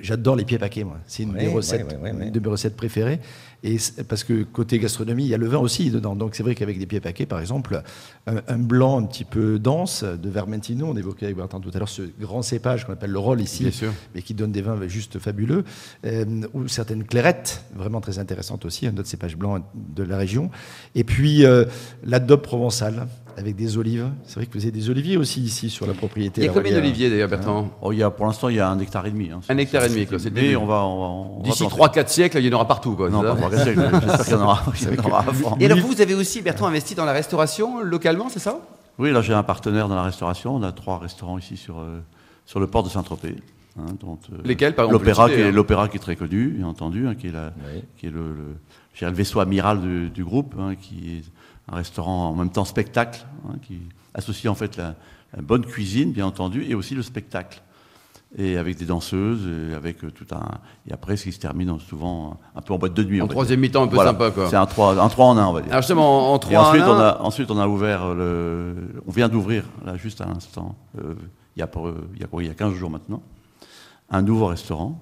J'adore 0.00 0.36
les 0.36 0.44
pieds 0.44 0.58
paquets, 0.60 0.84
moi. 0.84 0.98
C'est 1.08 1.24
une, 1.24 1.32
Ouais, 1.32 1.40
des 1.40 1.48
recettes, 1.48 1.84
ouais, 2.00 2.12
ouais, 2.12 2.30
de 2.30 2.38
mes 2.38 2.48
recettes 2.48 2.76
préférées. 2.76 3.18
Et 3.64 3.76
parce 4.08 4.22
que 4.22 4.44
côté 4.44 4.78
gastronomie, 4.78 5.24
il 5.24 5.28
y 5.28 5.34
a 5.34 5.38
le 5.38 5.48
vin 5.48 5.58
aussi 5.58 5.90
dedans. 5.90 6.14
Donc 6.14 6.34
c'est 6.36 6.42
vrai 6.42 6.54
qu'avec 6.54 6.78
des 6.78 6.86
pieds 6.86 7.00
paquets, 7.00 7.26
par 7.26 7.40
exemple, 7.40 7.82
un, 8.26 8.36
un 8.46 8.58
blanc 8.58 8.98
un 9.00 9.06
petit 9.06 9.24
peu 9.24 9.58
dense 9.58 10.04
de 10.04 10.28
Vermentino, 10.28 10.86
on 10.86 10.96
évoquait 10.96 11.26
avec 11.26 11.36
Bertrand 11.36 11.60
tout 11.60 11.70
à 11.74 11.78
l'heure 11.78 11.88
ce 11.88 12.02
grand 12.20 12.42
cépage 12.42 12.86
qu'on 12.86 12.92
appelle 12.92 13.10
le 13.10 13.18
rôle 13.18 13.40
ici, 13.40 13.68
mais 14.14 14.22
qui 14.22 14.34
donne 14.34 14.52
des 14.52 14.62
vins 14.62 14.78
juste 14.86 15.18
fabuleux, 15.18 15.64
euh, 16.06 16.42
ou 16.54 16.68
certaines 16.68 17.04
clairettes, 17.04 17.64
vraiment 17.74 18.00
très 18.00 18.18
intéressantes 18.18 18.64
aussi, 18.64 18.86
un 18.86 18.96
autre 18.96 19.08
cépage 19.08 19.36
blanc 19.36 19.58
de 19.74 20.02
la 20.02 20.16
région. 20.16 20.50
Et 20.94 21.04
puis 21.04 21.44
euh, 21.44 21.64
l'adobe 22.04 22.42
provençal. 22.42 23.08
Avec 23.38 23.54
des 23.56 23.78
olives. 23.78 24.08
C'est 24.24 24.36
vrai 24.36 24.46
que 24.46 24.52
vous 24.54 24.62
avez 24.64 24.72
des 24.72 24.90
oliviers 24.90 25.16
aussi 25.16 25.40
ici 25.40 25.70
sur 25.70 25.86
la 25.86 25.94
propriété. 25.94 26.40
Il 26.40 26.46
y 26.46 26.48
a 26.48 26.52
combien 26.52 26.72
d'oliviers 26.74 27.08
d'ailleurs, 27.08 27.28
Bertrand 27.28 27.70
Oh, 27.80 27.92
il 27.92 27.98
y 27.98 28.02
a, 28.02 28.10
pour 28.10 28.26
l'instant, 28.26 28.48
il 28.48 28.56
y 28.56 28.60
a 28.60 28.68
un 28.68 28.78
hectare 28.78 29.06
et 29.06 29.10
demi. 29.10 29.30
hein. 29.30 29.40
Un 29.48 29.56
hectare 29.58 29.84
et 29.84 29.88
demi, 29.88 30.06
quoi, 30.06 30.18
Mais 30.32 30.56
on 30.56 30.66
va, 30.66 30.82
on 30.84 31.40
D'ici 31.42 31.66
planter. 31.66 32.00
3-4 32.00 32.08
siècles, 32.08 32.38
il 32.38 32.46
y 32.46 32.48
en 32.50 32.54
aura 32.56 32.66
partout. 32.66 32.96
Quoi, 32.96 33.10
Non, 33.10 33.22
pas 33.22 33.34
trois, 33.36 33.50
quatre 33.50 33.62
siècles, 33.64 33.80
J'espère 33.92 34.24
qu'il 34.24 34.32
y 34.32 34.36
en 34.36 34.42
aura, 34.42 34.62
il 34.80 34.94
y 34.94 35.00
en 35.00 35.04
aura 35.04 35.18
avant. 35.28 35.56
Et 35.60 35.66
alors 35.66 35.78
vous 35.78 36.00
avez 36.00 36.14
aussi, 36.14 36.42
Bertrand, 36.42 36.66
investi 36.66 36.94
dans 36.94 37.04
la 37.04 37.12
restauration 37.12 37.80
localement, 37.82 38.28
c'est 38.28 38.38
ça? 38.40 38.58
Oui, 38.98 39.12
là 39.12 39.22
j'ai 39.22 39.32
un 39.34 39.44
partenaire 39.44 39.88
dans 39.88 39.94
la 39.94 40.02
restauration. 40.02 40.56
On 40.56 40.62
a 40.62 40.72
trois 40.72 40.98
restaurants 40.98 41.38
ici 41.38 41.56
sur, 41.56 41.78
euh, 41.78 42.00
sur 42.46 42.58
le 42.58 42.66
port 42.66 42.82
de 42.82 42.88
Saint-Tropez. 42.88 43.36
hein, 43.78 43.84
dont, 44.00 44.18
euh, 44.32 44.38
Lesquels, 44.44 44.74
par 44.74 44.86
exemple, 44.86 45.04
L'opéra 45.04 45.28
qui, 45.28 45.34
est- 45.36 45.44
hein. 45.44 45.50
l'opéra 45.52 45.88
qui 45.88 45.96
est 45.98 46.00
très 46.00 46.16
connu, 46.16 46.48
bien 46.48 46.66
entendu, 46.66 47.06
hein, 47.06 47.14
qui 47.14 47.28
est, 47.28 47.32
la- 47.32 47.52
Oui. 47.72 47.82
qui 47.96 48.06
est 48.06 48.10
le, 48.10 48.32
le, 48.32 49.06
le 49.06 49.12
vaisseau 49.12 49.38
amiral 49.38 49.80
du, 49.80 50.10
du 50.10 50.24
groupe, 50.24 50.54
hein, 50.58 50.74
qui 50.74 51.18
est 51.18 51.22
un 51.70 51.76
restaurant 51.76 52.30
en 52.30 52.34
même 52.34 52.50
temps 52.50 52.64
spectacle, 52.64 53.24
hein, 53.48 53.56
qui 53.62 53.80
associe 54.14 54.50
en 54.50 54.54
fait 54.54 54.76
la, 54.76 54.94
la 55.36 55.42
bonne 55.42 55.64
cuisine, 55.64 56.12
bien 56.12 56.26
entendu, 56.26 56.64
et 56.68 56.74
aussi 56.74 56.94
le 56.94 57.02
spectacle. 57.02 57.62
Et 58.36 58.58
avec 58.58 58.76
des 58.76 58.84
danseuses, 58.84 59.48
et 59.70 59.74
avec 59.74 60.04
euh, 60.04 60.10
tout 60.10 60.26
un. 60.32 60.44
Et 60.86 60.92
après, 60.92 61.16
ce 61.16 61.24
qui 61.24 61.32
se 61.32 61.40
termine 61.40 61.80
souvent 61.80 62.38
un 62.54 62.60
peu 62.60 62.74
en 62.74 62.78
boîte 62.78 62.92
de 62.92 63.02
nuit. 63.02 63.22
En 63.22 63.26
troisième 63.26 63.58
mi-temps, 63.60 63.84
un 63.84 63.88
peu 63.88 63.94
Voilà. 63.94 64.10
sympa, 64.10 64.30
quoi. 64.30 64.50
C'est 64.50 64.56
un 64.56 64.66
3, 64.66 65.02
un 65.02 65.08
3 65.08 65.26
en 65.26 65.38
1, 65.38 65.46
on 65.46 65.52
va 65.54 65.60
dire. 65.62 65.70
Alors 65.70 65.80
justement, 65.80 66.30
en, 66.30 66.34
en 66.34 66.36
Et 66.36 66.40
3 66.40 66.58
ensuite, 66.60 66.82
en 66.82 66.90
on 66.94 67.00
a, 67.00 67.20
ensuite, 67.22 67.50
on 67.50 67.58
a 67.58 67.66
ouvert 67.66 68.14
le. 68.14 68.74
On 69.06 69.12
vient 69.12 69.30
d'ouvrir, 69.30 69.64
là, 69.86 69.96
juste 69.96 70.20
à 70.20 70.26
l'instant, 70.26 70.76
euh, 70.98 71.14
il, 71.56 71.60
y 71.60 71.62
a, 71.62 71.70
il, 72.14 72.20
y 72.20 72.24
a, 72.24 72.26
il 72.40 72.46
y 72.46 72.50
a 72.50 72.54
15 72.54 72.74
jours 72.74 72.90
maintenant, 72.90 73.22
un 74.10 74.20
nouveau 74.20 74.44
restaurant 74.46 75.00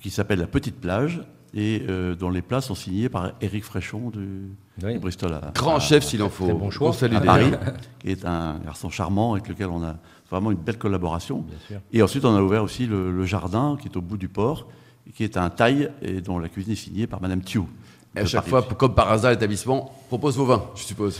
qui 0.00 0.10
s'appelle 0.10 0.38
La 0.38 0.46
Petite 0.46 0.80
Plage 0.80 1.22
et 1.54 1.82
euh, 1.88 2.14
dont 2.14 2.30
les 2.30 2.42
plats 2.42 2.60
sont 2.60 2.74
signés 2.74 3.08
par 3.08 3.32
Éric 3.40 3.64
Fréchon 3.64 4.10
du, 4.10 4.50
Oui. 4.82 4.92
du 4.94 4.98
Bristol 5.00 5.34
à, 5.34 5.50
grand 5.54 5.76
à- 5.76 5.80
chef 5.80 6.04
s'il 6.04 6.22
en 6.22 6.28
faut. 6.28 6.46
bon 6.54 6.70
choix. 6.70 6.90
On 6.90 6.92
salue 6.92 7.16
à. 7.16 7.20
Paris, 7.20 7.50
qui 7.98 8.10
est 8.10 8.24
un 8.24 8.58
garçon 8.64 8.88
charmant 8.90 9.32
avec 9.32 9.48
lequel 9.48 9.68
on 9.68 9.82
a 9.82 9.96
vraiment 10.30 10.50
une 10.52 10.58
belle 10.58 10.78
collaboration. 10.78 11.38
Bien 11.48 11.58
sûr. 11.66 11.80
Et 11.92 12.02
ensuite, 12.02 12.24
on 12.24 12.34
a 12.36 12.40
ouvert 12.42 12.62
aussi 12.62 12.86
le, 12.86 13.10
le 13.10 13.24
jardin 13.24 13.76
qui 13.80 13.88
est 13.88 13.96
au 13.96 14.00
bout 14.00 14.16
du 14.16 14.28
port, 14.28 14.68
et 15.08 15.12
qui 15.12 15.24
est 15.24 15.36
un 15.36 15.50
taille 15.50 15.90
et 16.02 16.20
dont 16.20 16.38
la 16.38 16.48
cuisine 16.48 16.72
est 16.74 16.76
signée 16.76 17.06
par 17.08 17.20
Madame 17.20 17.40
Thiou. 17.40 17.68
Et 18.14 18.20
à 18.20 18.22
de 18.22 18.28
chaque 18.28 18.48
Paris. 18.48 18.64
fois, 18.66 18.74
comme 18.76 18.94
par 18.94 19.10
hasard, 19.10 19.32
l'établissement 19.32 19.92
propose 20.08 20.36
vos 20.36 20.44
vins, 20.44 20.64
je 20.76 20.82
suppose. 20.82 21.18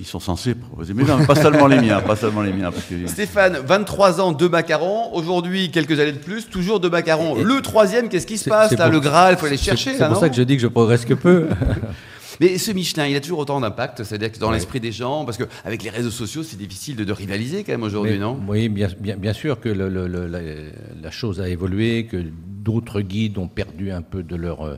Ils 0.00 0.06
sont 0.06 0.20
censés 0.20 0.54
proposer, 0.54 0.94
mais 0.94 1.02
non, 1.02 1.24
pas 1.26 1.34
seulement 1.34 1.66
les 1.66 1.80
miens, 1.80 2.00
pas 2.00 2.14
seulement 2.14 2.42
les 2.42 2.52
miens, 2.52 2.70
parce 2.70 2.84
que 2.84 2.94
Stéphane, 3.08 3.58
23 3.66 4.20
ans, 4.20 4.30
deux 4.32 4.48
macarons. 4.48 5.12
Aujourd'hui, 5.12 5.72
quelques 5.72 5.98
années 5.98 6.12
de 6.12 6.18
plus, 6.18 6.48
toujours 6.48 6.78
deux 6.78 6.88
macarons. 6.90 7.34
Le 7.42 7.60
troisième, 7.62 8.08
qu'est-ce 8.08 8.26
qui 8.26 8.38
se 8.38 8.48
passe 8.48 8.70
là 8.78 8.84
pour- 8.84 8.92
Le 8.92 9.00
Graal, 9.00 9.34
il 9.34 9.38
faut 9.38 9.46
aller 9.46 9.56
chercher. 9.56 9.92
C'est 9.92 9.98
pour 10.04 10.14
non 10.14 10.20
ça 10.20 10.28
que 10.28 10.36
je 10.36 10.42
dis 10.42 10.54
que 10.54 10.62
je 10.62 10.68
progresse 10.68 11.04
que 11.04 11.14
peu. 11.14 11.48
Mais 12.40 12.56
ce 12.58 12.70
Michelin, 12.70 13.06
il 13.08 13.16
a 13.16 13.20
toujours 13.20 13.40
autant 13.40 13.60
d'impact, 13.60 14.04
c'est-à-dire 14.04 14.30
que 14.30 14.38
dans 14.38 14.52
l'esprit 14.52 14.78
des 14.78 14.92
gens, 14.92 15.24
parce 15.24 15.36
qu'avec 15.36 15.82
les 15.82 15.90
réseaux 15.90 16.12
sociaux, 16.12 16.44
c'est 16.44 16.56
difficile 16.56 16.94
de, 16.94 17.02
de 17.02 17.12
rivaliser 17.12 17.64
quand 17.64 17.72
même 17.72 17.82
aujourd'hui, 17.82 18.16
non? 18.20 18.38
Oui, 18.46 18.68
bien, 18.68 18.86
bien, 19.00 19.16
bien 19.16 19.32
sûr 19.32 19.58
que 19.58 19.68
le- 19.68 19.88
le- 19.88 20.06
le- 20.06 20.28
la, 20.28 20.38
la 21.02 21.10
chose 21.10 21.40
a 21.40 21.48
évolué, 21.48 22.06
que 22.06 22.22
d'autres 22.46 23.00
guides 23.00 23.38
ont 23.38 23.48
perdu 23.48 23.90
un 23.90 24.02
peu 24.02 24.22
de 24.22 24.36
leur 24.36 24.64
euh, 24.64 24.76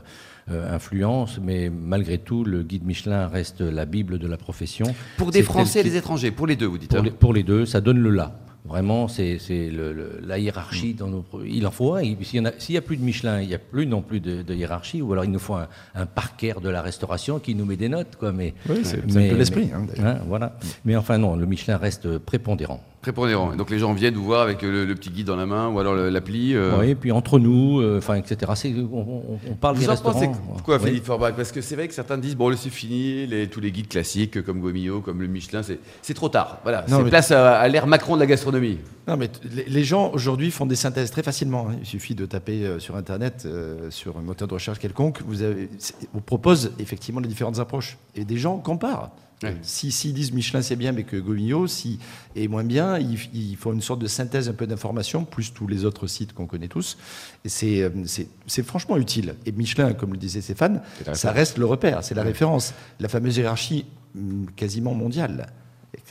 influence, 0.69 1.39
mais 1.41 1.69
malgré 1.69 2.17
tout, 2.17 2.43
le 2.43 2.63
guide 2.63 2.85
Michelin 2.85 3.27
reste 3.27 3.61
la 3.61 3.85
Bible 3.85 4.19
de 4.19 4.27
la 4.27 4.37
profession. 4.37 4.85
Pour 5.17 5.31
des 5.31 5.43
Français 5.43 5.79
et 5.81 5.83
les 5.83 5.95
étrangers, 5.97 6.31
pour 6.31 6.47
les 6.47 6.55
deux, 6.55 6.65
vous 6.67 6.77
dites. 6.77 6.89
Pour 6.91 6.99
hein 6.99 7.03
les, 7.03 7.11
pour 7.11 7.33
les 7.33 7.43
deux, 7.43 7.65
ça 7.65 7.81
donne 7.81 7.99
le 7.99 8.09
là. 8.09 8.37
Vraiment, 8.63 9.07
c'est 9.07 9.39
c'est 9.39 9.71
le- 9.71 9.91
le- 9.91 10.21
la 10.23 10.37
hiérarchie 10.37 10.93
dans 10.93 11.07
nos. 11.07 11.25
Il 11.47 11.65
en 11.65 11.71
faut 11.71 11.95
un. 11.95 12.01
Il- 12.03 12.15
S'il 12.23 12.39
y, 12.39 12.41
en 12.41 12.45
a- 12.45 12.81
plus 12.81 12.95
de 12.97 13.03
Michelin, 13.03 13.41
il 13.41 13.47
n'y 13.47 13.55
a 13.55 13.59
plus 13.59 13.87
non 13.87 14.03
plus 14.03 14.19
de, 14.19 14.43
de 14.43 14.53
hiérarchie. 14.53 15.01
Ou 15.01 15.11
alors 15.13 15.25
il 15.25 15.31
nous 15.31 15.39
faut 15.39 15.55
un, 15.55 15.67
un 15.95 16.05
parquer 16.05 16.53
de 16.61 16.69
la 16.69 16.83
restauration 16.83 17.39
qui 17.39 17.55
nous 17.55 17.65
met 17.65 17.75
des 17.75 17.89
notes, 17.89 18.17
quoi. 18.19 18.31
Mais 18.31 18.53
Oui, 18.69 18.81
c'est 18.83 18.99
un 19.03 19.29
peu 19.29 19.35
l'esprit. 19.35 19.71
hein, 19.73 19.87
hein, 20.03 20.19
voilà. 20.27 20.57
Mais 20.85 20.95
enfin 20.95 21.17
non, 21.17 21.35
le 21.35 21.47
Michelin 21.47 21.77
reste 21.77 22.19
prépondérant. 22.19 22.83
Prépondérant. 23.01 23.55
Donc 23.55 23.71
les 23.71 23.79
gens 23.79 23.93
viennent 23.93 24.13
vous 24.13 24.23
voir 24.23 24.41
avec 24.41 24.61
le, 24.61 24.85
le 24.85 24.95
petit 24.95 25.09
guide 25.09 25.25
dans 25.25 25.35
la 25.35 25.47
main 25.47 25.69
ou 25.69 25.79
alors 25.79 25.95
le- 25.95 26.09
l'appli. 26.09 26.53
euh. 26.55 26.77
Oui, 26.79 26.89
et 26.91 26.95
puis 26.95 27.11
entre 27.11 27.39
nous, 27.39 27.79
euh, 27.81 27.97
enfin, 27.97 28.13
etc. 28.15 28.51
On, 28.91 28.95
on- 28.97 29.39
on 29.49 29.55
parle 29.55 29.75
Vous 29.75 29.81
des 29.81 29.89
en 29.89 29.95
pensez 29.97 30.27
restaurants. 30.27 30.57
quoi, 30.63 30.77
Oui. 30.77 30.87
Philippe 30.87 31.05
Forbach? 31.05 31.33
Parce 31.35 31.51
que 31.51 31.61
c'est 31.61 31.75
vrai 31.75 31.87
que 31.87 31.95
certains 31.95 32.19
disent 32.19 32.35
bon, 32.35 32.49
là, 32.49 32.55
c'est 32.57 32.69
fini, 32.69 33.25
les- 33.25 33.47
tous 33.47 33.59
les 33.59 33.71
guides 33.71 33.87
classiques 33.87 34.43
comme 34.43 34.59
Gomillot, 34.61 35.01
comme 35.01 35.19
le 35.19 35.27
Michelin, 35.27 35.63
c'est 35.63 35.79
c'est 36.03 36.13
trop 36.13 36.29
tard. 36.29 36.59
Voilà, 36.61 36.85
c'est 36.87 37.01
mais- 37.01 37.09
place 37.09 37.31
à, 37.31 37.57
à 37.59 37.67
l'ère 37.67 37.87
Macron 37.87 38.15
de 38.15 38.19
la 38.19 38.27
gastronomie. 38.27 38.77
Non, 39.07 39.17
mais 39.17 39.31
les- 39.55 39.65
les 39.65 39.83
gens 39.83 40.11
aujourd'hui 40.13 40.51
font 40.51 40.67
des 40.67 40.75
synthèses 40.75 41.09
très 41.09 41.23
facilement. 41.23 41.69
hein. 41.71 41.77
Il 41.81 41.87
suffit 41.87 42.13
de 42.13 42.27
taper 42.27 42.65
euh, 42.67 42.77
sur 42.79 42.95
Internet, 42.95 43.43
euh, 43.47 43.89
sur 43.89 44.17
un 44.19 44.21
moteur 44.21 44.47
de 44.47 44.53
recherche 44.53 44.77
quelconque. 44.77 45.21
Vous 45.25 45.41
avez, 45.41 45.69
vous 46.13 46.21
propose 46.21 46.71
effectivement 46.77 47.19
les 47.19 47.27
différentes 47.27 47.57
approches. 47.57 47.97
Et 48.15 48.25
des 48.25 48.37
gens 48.37 48.57
comparent. 48.59 49.09
Ouais. 49.43 49.55
Si 49.63 49.91
s'ils 49.91 50.13
disent 50.13 50.33
Michelin 50.33 50.61
c'est 50.61 50.75
bien, 50.75 50.91
mais 50.91 51.03
que 51.03 51.17
Gomillot 51.17 51.67
si, 51.67 51.99
est 52.35 52.47
moins 52.47 52.63
bien, 52.63 52.99
ils, 52.99 53.17
ils 53.33 53.57
font 53.57 53.73
une 53.73 53.81
sorte 53.81 53.99
de 53.99 54.07
synthèse 54.07 54.49
un 54.49 54.53
peu 54.53 54.67
d'informations, 54.67 55.25
plus 55.25 55.53
tous 55.53 55.67
les 55.67 55.85
autres 55.85 56.07
sites 56.07 56.33
qu'on 56.33 56.45
connaît 56.45 56.67
tous. 56.67 56.97
Et 57.43 57.49
c'est, 57.49 57.81
euh, 57.81 57.89
c'est, 58.05 58.27
c'est 58.45 58.63
franchement 58.63 58.97
utile. 58.97 59.35
Et 59.45 59.51
Michelin, 59.51 59.93
comme 59.93 60.11
le 60.11 60.17
disait 60.17 60.41
Stéphane, 60.41 60.81
ça 61.13 61.31
reste 61.31 61.57
le 61.57 61.65
repère, 61.65 62.03
c'est 62.03 62.15
la 62.15 62.23
référence. 62.23 62.73
La 62.99 63.09
fameuse 63.09 63.37
hiérarchie 63.37 63.85
hum, 64.15 64.45
quasiment 64.55 64.93
mondiale. 64.93 65.47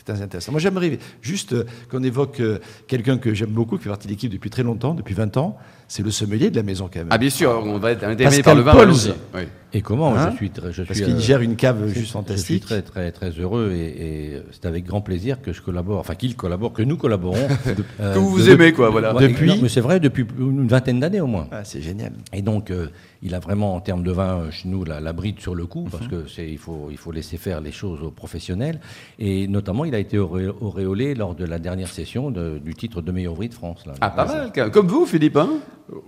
C'est 0.06 0.12
très 0.14 0.22
intéressant. 0.22 0.52
Moi, 0.52 0.60
j'aimerais 0.60 0.98
juste 1.20 1.52
euh, 1.52 1.64
qu'on 1.90 2.02
évoque 2.02 2.40
euh, 2.40 2.58
quelqu'un 2.86 3.18
que 3.18 3.34
j'aime 3.34 3.50
beaucoup, 3.50 3.76
qui 3.76 3.84
fait 3.84 3.90
partie 3.90 4.06
de 4.06 4.12
l'équipe 4.12 4.32
depuis 4.32 4.48
très 4.48 4.62
longtemps, 4.62 4.94
depuis 4.94 5.14
20 5.14 5.36
ans. 5.36 5.58
C'est 5.88 6.02
le 6.04 6.10
sommelier 6.12 6.50
de 6.50 6.56
la 6.56 6.62
maison, 6.62 6.88
quand 6.90 7.00
même. 7.00 7.08
Ah 7.10 7.18
bien 7.18 7.30
sûr, 7.30 7.50
on 7.66 7.78
va 7.78 7.90
être 7.90 8.04
intéressé 8.04 8.42
Pascal 8.44 8.64
par 8.64 8.76
le 8.76 8.92
vin. 8.92 9.08
Allons-y. 9.08 9.12
Oui. 9.34 9.42
Et 9.72 9.82
comment 9.82 10.16
Hein 10.16 10.30
Je 10.32 10.36
suis 10.36 10.50
très, 10.50 10.72
je 10.72 10.82
Parce 10.82 10.96
suis, 10.98 11.04
qu'il 11.06 11.16
euh, 11.16 11.20
gère 11.20 11.40
une 11.42 11.54
cave 11.56 11.84
juste 11.86 11.94
Je 11.98 12.00
suis 12.04 12.12
fantastique. 12.12 12.64
très 12.64 12.82
très 12.82 13.12
très 13.12 13.30
heureux 13.30 13.72
et, 13.72 14.34
et 14.34 14.42
c'est 14.52 14.66
avec 14.66 14.84
grand 14.84 15.00
plaisir 15.00 15.40
que 15.42 15.52
je 15.52 15.60
collabore, 15.62 15.98
enfin 16.00 16.14
qu'il 16.16 16.34
collabore, 16.36 16.72
que 16.72 16.82
nous 16.82 16.96
collaborons. 16.96 17.36
euh, 18.00 18.14
Que 18.14 18.18
vous 18.18 18.30
vous 18.30 18.42
de- 18.46 18.50
aimez, 18.50 18.72
quoi, 18.72 18.90
voilà. 18.90 19.12
Depuis- 19.14 19.48
non, 19.48 19.58
mais 19.62 19.68
c'est 19.68 19.80
vrai 19.80 20.00
depuis 20.00 20.26
une 20.38 20.66
vingtaine 20.66 20.98
d'années 21.00 21.20
au 21.20 21.26
moins. 21.28 21.46
Ah, 21.52 21.62
c'est 21.64 21.82
génial. 21.82 22.12
Et 22.32 22.42
donc, 22.42 22.70
euh, 22.70 22.88
il 23.22 23.34
a 23.34 23.38
vraiment, 23.40 23.74
en 23.76 23.80
termes 23.80 24.02
de 24.02 24.10
vin, 24.12 24.50
chez 24.50 24.68
nous, 24.68 24.84
la, 24.84 24.98
la 25.00 25.12
bride 25.12 25.38
sur 25.40 25.54
le 25.56 25.66
coup, 25.66 25.86
parce 25.90 26.04
Mhm. 26.04 26.08
que 26.10 26.24
c'est, 26.28 26.48
il 26.50 26.58
faut, 26.58 26.88
il 26.90 26.96
faut 26.96 27.12
laisser 27.12 27.36
faire 27.36 27.60
les 27.60 27.72
choses 27.72 28.00
aux 28.02 28.10
professionnels. 28.10 28.80
Et 29.20 29.46
notamment, 29.46 29.84
il 29.84 29.94
a 29.94 29.99
été 30.00 30.18
auréolé 30.18 31.14
lors 31.14 31.34
de 31.34 31.44
la 31.44 31.58
dernière 31.58 31.88
session 31.88 32.30
de- 32.30 32.58
du 32.58 32.74
titre 32.74 33.00
de 33.02 33.12
meilleur 33.12 33.32
ouvrier 33.34 33.48
de 33.48 33.54
France. 33.54 33.86
Là. 33.86 33.94
Ah 34.00 34.10
pas 34.10 34.24
mal, 34.26 34.70
comme 34.72 34.86
vous, 34.88 35.06
Philippe. 35.06 35.36
Hein? 35.36 35.50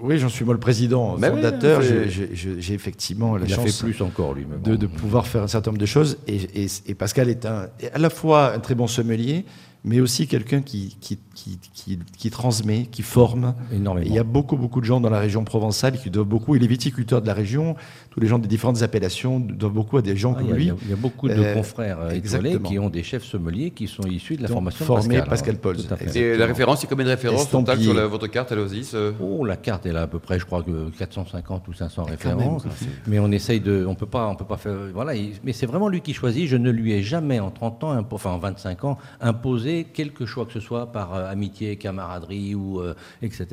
Oui, 0.00 0.18
j'en 0.18 0.28
suis 0.28 0.44
moi 0.44 0.54
le 0.54 0.60
président, 0.60 1.16
Bah 1.18 1.30
fondateur. 1.30 1.82
J'ai- 1.82 2.74
effectivement 2.74 3.36
la 3.36 3.46
il 3.46 3.52
a 3.52 3.56
chance 3.56 3.78
fait 3.80 3.84
plus 3.92 4.00
encore, 4.02 4.34
lui. 4.34 4.46
mais 4.48 4.56
de, 4.58 4.76
de 4.76 4.86
pouvoir 4.86 5.26
faire 5.26 5.42
un 5.42 5.48
certain 5.48 5.70
nombre 5.70 5.80
de 5.80 5.86
choses. 5.86 6.18
Et, 6.26 6.36
et- 6.64 6.68
et 6.86 6.94
Pascal 6.94 7.28
est 7.28 7.46
un, 7.46 7.68
à 7.92 7.98
la 7.98 8.10
fois 8.10 8.54
un 8.54 8.58
très 8.60 8.74
bon 8.74 8.86
sommelier, 8.86 9.44
mais 9.84 10.00
aussi 10.00 10.28
quelqu'un 10.28 10.62
qui, 10.62 10.96
qui, 11.00 11.18
qui, 11.34 11.58
qui- 11.74 11.98
qui 12.18 12.30
transmet, 12.30 12.86
qui 12.86 13.02
forme. 13.02 13.54
Énormément. 13.72 14.06
Il 14.06 14.14
y 14.14 14.18
a 14.18 14.24
beaucoup, 14.24 14.56
beaucoup 14.56 14.80
de 14.80 14.86
gens 14.86 15.00
dans 15.00 15.10
la 15.10 15.18
région 15.20 15.44
provençale 15.44 15.98
qui 15.98 16.10
doivent 16.10 16.26
beaucoup, 16.26 16.56
et 16.56 16.58
les 16.58 16.66
viticulteurs 16.66 17.22
de 17.22 17.26
la 17.26 17.34
région, 17.34 17.74
tous 18.10 18.20
les 18.20 18.26
gens 18.26 18.38
des 18.38 18.48
différentes 18.48 18.82
appellations 18.82 19.40
doivent 19.40 19.72
beaucoup 19.72 19.96
à 19.96 20.02
des 20.02 20.16
gens 20.16 20.34
Ah, 20.36 20.40
il, 20.40 20.46
comme 20.46 20.54
a, 20.54 20.56
lui. 20.58 20.72
il 20.84 20.90
y 20.90 20.92
a- 20.92 20.96
beaucoup 20.96 21.28
de 21.28 21.34
Euh, 21.34 21.54
confrères 21.54 21.98
euh, 22.00 22.10
étoilés 22.10 22.18
exactement. 22.18 22.68
qui 22.68 22.78
ont 22.78 22.90
des 22.90 23.02
chefs 23.02 23.24
sommeliers 23.24 23.70
qui 23.70 23.88
sont 23.88 24.02
issus 24.04 24.36
de 24.36 24.42
la 24.42 24.48
Donc, 24.48 24.56
formation 24.56 24.84
formés 24.84 25.16
de 25.16 25.20
Pascal. 25.22 25.56
Pascal 25.56 25.56
à. 25.58 26.16
Et 26.16 26.36
la 26.36 26.46
référence, 26.46 26.80
c'est 26.80 26.86
combien 26.86 27.04
de 27.04 27.10
références 27.10 27.48
total 27.50 27.80
sur 27.80 27.94
la- 27.94 28.06
votre 28.06 28.26
carte, 28.26 28.52
ce- 28.84 29.12
Oh, 29.20 29.44
la 29.44 29.56
carte, 29.56 29.86
elle 29.86 29.96
a 29.96 30.02
à 30.02 30.06
peu 30.06 30.18
près, 30.18 30.38
je 30.38 30.44
crois, 30.44 30.62
que 30.62 30.90
450 30.98 31.66
ou 31.68 31.72
500 31.72 32.02
même, 32.04 32.10
références. 32.12 32.64
mais 33.06 33.18
on 33.18 33.30
essaye 33.32 33.60
de, 33.60 33.84
on 33.88 33.94
peut 33.94 34.06
pas, 34.06 34.28
on 34.28 34.34
peut 34.36 34.44
pas 34.44 34.56
faire, 34.56 34.74
voilà. 34.92 35.14
il- 35.14 35.32
mais 35.44 35.52
c'est 35.52 35.66
vraiment 35.66 35.88
lui 35.88 36.00
qui 36.00 36.12
choisit. 36.14 36.46
Je 36.48 36.56
ne 36.56 36.70
lui 36.70 36.92
ai 36.92 37.02
jamais, 37.02 37.40
en 37.40 37.50
30 37.50 37.82
ans, 37.84 37.98
enfin 38.10 38.30
en 38.30 38.38
25 38.38 38.84
ans, 38.84 38.98
imposé 39.20 39.84
quelque 39.84 40.26
choix 40.26 40.44
que 40.46 40.52
ce 40.52 40.60
soit 40.60 40.92
par 40.92 41.14
euh, 41.14 41.21
amitié, 41.28 41.76
camaraderie 41.76 42.54
ou 42.54 42.80
euh, 42.80 42.94
etc. 43.22 43.46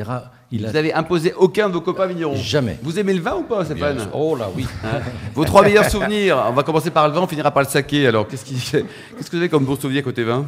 Il 0.51 0.65
Vous 0.67 0.75
avez 0.75 0.93
imposé 0.93 1.34
aucun 1.34 1.67
de 1.69 1.73
vos 1.73 1.82
copains 1.82 2.08
vignerons 2.08 2.36
Jamais. 2.36 2.77
Vous 2.84 2.97
aimez 2.99 3.13
le 3.13 3.21
vin 3.21 3.36
ou 3.36 3.43
pas, 3.43 3.65
Stéphane 3.65 3.95
Bien. 3.97 4.10
Oh 4.13 4.36
là, 4.36 4.47
oui. 4.55 4.65
Hein 4.84 4.99
Vos 5.36 5.45
trois 5.45 5.63
meilleurs 5.63 5.89
souvenirs 5.89 6.43
On 6.49 6.53
va 6.53 6.63
commencer 6.63 6.91
par 6.91 7.08
le 7.08 7.13
vin, 7.13 7.21
on 7.21 7.27
finira 7.27 7.51
par 7.51 7.63
le 7.63 7.69
saké. 7.69 8.08
Alors, 8.08 8.27
qu'est-ce, 8.27 8.45
qui- 8.45 8.55
qu'est-ce 8.55 9.29
que 9.29 9.32
vous 9.32 9.38
avez 9.38 9.49
comme 9.49 9.65
bon 9.65 9.75
souvenir 9.75 10.03
côté 10.03 10.23
vin? 10.23 10.45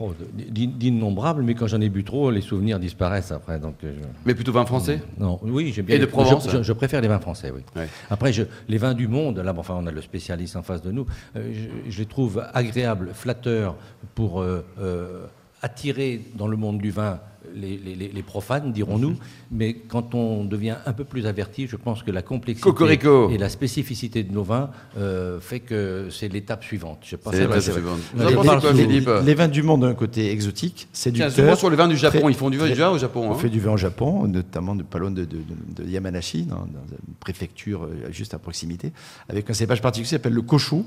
Oh, 0.00 0.12
d'innombrables, 0.52 1.42
mais 1.42 1.54
quand 1.54 1.66
j'en 1.66 1.80
ai 1.80 1.88
bu 1.88 2.04
trop, 2.04 2.30
les 2.30 2.40
souvenirs 2.40 2.78
disparaissent 2.78 3.32
après. 3.32 3.58
Donc, 3.58 3.74
euh, 3.82 3.92
je- 4.00 4.04
Mais 4.26 4.34
plutôt 4.34 4.52
vin 4.52 4.64
français? 4.64 5.00
Non, 5.18 5.40
oui, 5.42 5.72
j'aime 5.74 5.86
bien. 5.86 5.96
Et 5.96 5.98
de 5.98 6.06
Provence, 6.06 6.48
je, 6.50 6.58
je- 6.58 6.62
je 6.62 6.72
préfère 6.72 7.00
les 7.00 7.08
vins 7.08 7.18
français, 7.18 7.52
oui. 7.54 7.62
Ouais. 7.74 7.88
Après, 8.08 8.30
les 8.68 8.78
vins 8.78 8.94
du 8.94 9.08
monde, 9.08 9.38
là, 9.38 9.52
bon, 9.52 9.60
enfin, 9.60 9.74
on 9.76 9.86
a 9.86 9.90
le 9.90 10.00
spécialiste 10.00 10.54
en 10.54 10.62
face 10.62 10.82
de 10.82 10.92
nous. 10.92 11.04
euh, 11.36 11.52
je, 11.52 11.90
je 11.90 11.98
les 11.98 12.06
trouve 12.06 12.44
agréables, 12.54 13.10
flatteurs 13.12 13.74
pour 14.14 14.40
euh, 14.40 14.64
euh, 14.80 15.24
attirer 15.62 16.20
dans 16.36 16.46
le 16.48 16.56
monde 16.56 16.78
du 16.78 16.90
vin 16.90 17.20
les, 17.54 17.78
les- 17.78 17.94
les- 17.94 18.08
les 18.08 18.22
profanes, 18.22 18.72
dirons-nous. 18.72 19.10
Mhm. 19.12 19.16
Mais 19.52 19.72
quand 19.72 20.14
on 20.14 20.44
devient 20.44 20.76
un 20.84 20.92
peu 20.92 21.04
plus 21.04 21.24
averti, 21.26 21.66
je 21.66 21.76
pense 21.76 22.02
que 22.02 22.10
la 22.10 22.20
complexité 22.20 22.62
Cocorico. 22.68 23.30
et 23.30 23.38
la 23.38 23.48
spécificité 23.48 24.22
de 24.22 24.32
nos 24.34 24.42
vins 24.42 24.70
euh, 24.98 25.40
fait 25.40 25.60
que 25.60 26.08
c'est 26.10 26.28
l'étape 26.28 26.62
suivante. 26.62 26.98
Je 27.04 27.16
C'est 27.30 27.40
l'étape 27.40 27.60
suivante. 27.62 27.98
Ouais, 28.14 28.20
Vous 28.20 28.22
en 28.24 28.28
les- 28.28 28.34
pensez 28.34 28.50
les- 28.54 28.60
quoi, 28.60 28.72
les- 28.72 28.82
Philippe 28.86 29.10
Les 29.24 29.34
vins 29.34 29.48
du 29.48 29.62
monde 29.62 29.82
ont 29.84 29.86
un 29.88 29.94
côté 29.94 30.30
exotique, 30.30 30.74
Tiens, 30.76 30.86
séducteur. 30.92 31.32
souvent 31.32 31.56
sur 31.56 31.70
le 31.70 31.76
vin 31.76 31.88
du 31.88 31.96
Japon, 31.96 32.20
Très- 32.20 32.30
ils 32.32 32.36
font 32.36 32.50
du 32.50 32.58
vin 32.58 32.64
très- 32.64 32.74
déjà 32.74 32.90
au 32.90 32.98
Japon. 32.98 33.28
On 33.30 33.32
hein 33.32 33.38
fait 33.38 33.48
du 33.48 33.60
vin 33.60 33.72
au 33.72 33.76
Japon, 33.78 34.28
notamment 34.28 34.74
de 34.74 34.82
pas 34.82 34.98
loin 34.98 35.10
de, 35.10 35.24
de- 35.24 35.36
de- 35.38 35.82
de 35.84 35.88
Yamanashi, 35.88 36.42
dans, 36.42 36.56
dans 36.56 36.64
une 36.90 37.14
préfecture 37.18 37.84
euh, 37.84 38.12
juste 38.12 38.34
à 38.34 38.38
proximité, 38.38 38.92
avec 39.28 39.48
un 39.48 39.54
cépage 39.54 39.80
particulier 39.80 40.04
qui 40.04 40.10
s'appelle 40.10 40.34
le 40.34 40.42
Koshu. 40.42 40.82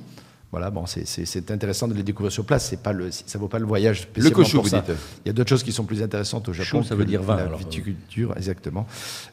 Voilà, 0.51 0.69
bon, 0.69 0.85
c'est- 0.85 1.49
intéressant 1.51 1.87
de 1.87 1.93
les 1.93 2.03
découvrir 2.03 2.31
sur 2.31 2.43
place. 2.45 2.67
C'est 2.69 2.81
pas 2.83 2.91
le, 2.91 3.09
ça 3.11 3.39
vaut 3.39 3.47
pas 3.47 3.57
le 3.59 3.65
voyage 3.65 4.01
Le 4.15 4.21
spécialement 4.23 4.35
Koshu, 4.35 4.55
pour 4.55 4.63
vous 4.63 4.69
ça. 4.69 4.81
dites. 4.81 4.95
Il 5.25 5.29
y 5.29 5.31
a 5.31 5.33
d'autres 5.33 5.49
choses 5.49 5.63
qui 5.63 5.71
sont 5.71 5.85
plus 5.85 6.01
intéressantes 6.03 6.49
au 6.49 6.53
Japon. 6.53 6.81
Shu, 6.81 6.87
ça 6.89 6.95
veut 6.95 7.05
dire 7.05 7.21
vin, 7.23 7.37
La 7.37 7.43
alors. 7.43 7.57
viticulture, 7.59 8.33
exactement. 8.35 8.85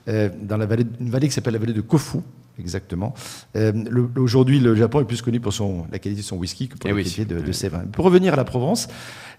Euh, 0.07 0.29
dans 0.43 0.57
la 0.57 0.67
vallée, 0.67 0.85
une 1.01 1.11
vallée 1.11 1.27
qui 1.27 1.35
s'appelle 1.35 1.55
la 1.55 1.59
vallée 1.59 1.73
de 1.73 1.81
Kofu, 1.81 2.19
exactement. 2.57 3.15
Euh, 3.57 3.73
le- 3.73 4.09
Aujourd'hui, 4.21 4.61
le 4.61 4.77
Japon 4.77 5.01
est 5.01 5.05
plus 5.07 5.21
connu 5.21 5.41
pour 5.41 5.53
son, 5.53 5.87
la 5.91 5.99
qualité 5.99 6.23
de 6.23 6.27
son 6.27 6.37
whisky 6.37 6.69
que 6.69 6.77
pour 6.79 6.89
Eh 6.89 6.93
la 6.93 6.95
oui. 6.97 7.03
qualité 7.03 7.25
de, 7.25 7.41
de 7.41 7.47
Oui. 7.49 7.55
ses 7.55 7.69
vins. 7.69 7.85
Pour 7.93 8.05
revenir 8.05 8.35
à 8.35 8.37
la 8.37 8.45
Provence, 8.45 8.87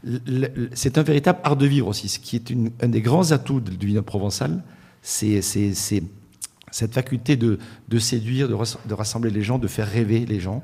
le- 0.04 0.20
le- 0.28 0.70
c'est 0.74 0.98
un 0.98 1.04
véritable 1.04 1.40
art 1.46 1.56
de 1.56 1.66
vivre 1.66 1.88
aussi. 1.88 2.10
Ce 2.10 2.20
qui 2.20 2.36
est 2.36 2.50
une- 2.50 2.72
un 2.82 2.90
des 2.90 3.02
grands 3.02 3.32
atouts 3.32 3.62
du 3.62 3.88
vignoble 3.88 4.06
provençal, 4.06 4.62
c'est 5.02 5.42
cette 5.42 6.94
faculté 6.94 7.38
de, 7.38 7.58
de 7.88 8.00
séduire, 8.00 8.50
de 8.50 8.94
rassembler 8.94 9.32
les 9.32 9.44
gens, 9.44 9.58
de 9.60 9.68
faire 9.68 9.88
rêver 9.90 10.26
les 10.26 10.42
gens. 10.42 10.62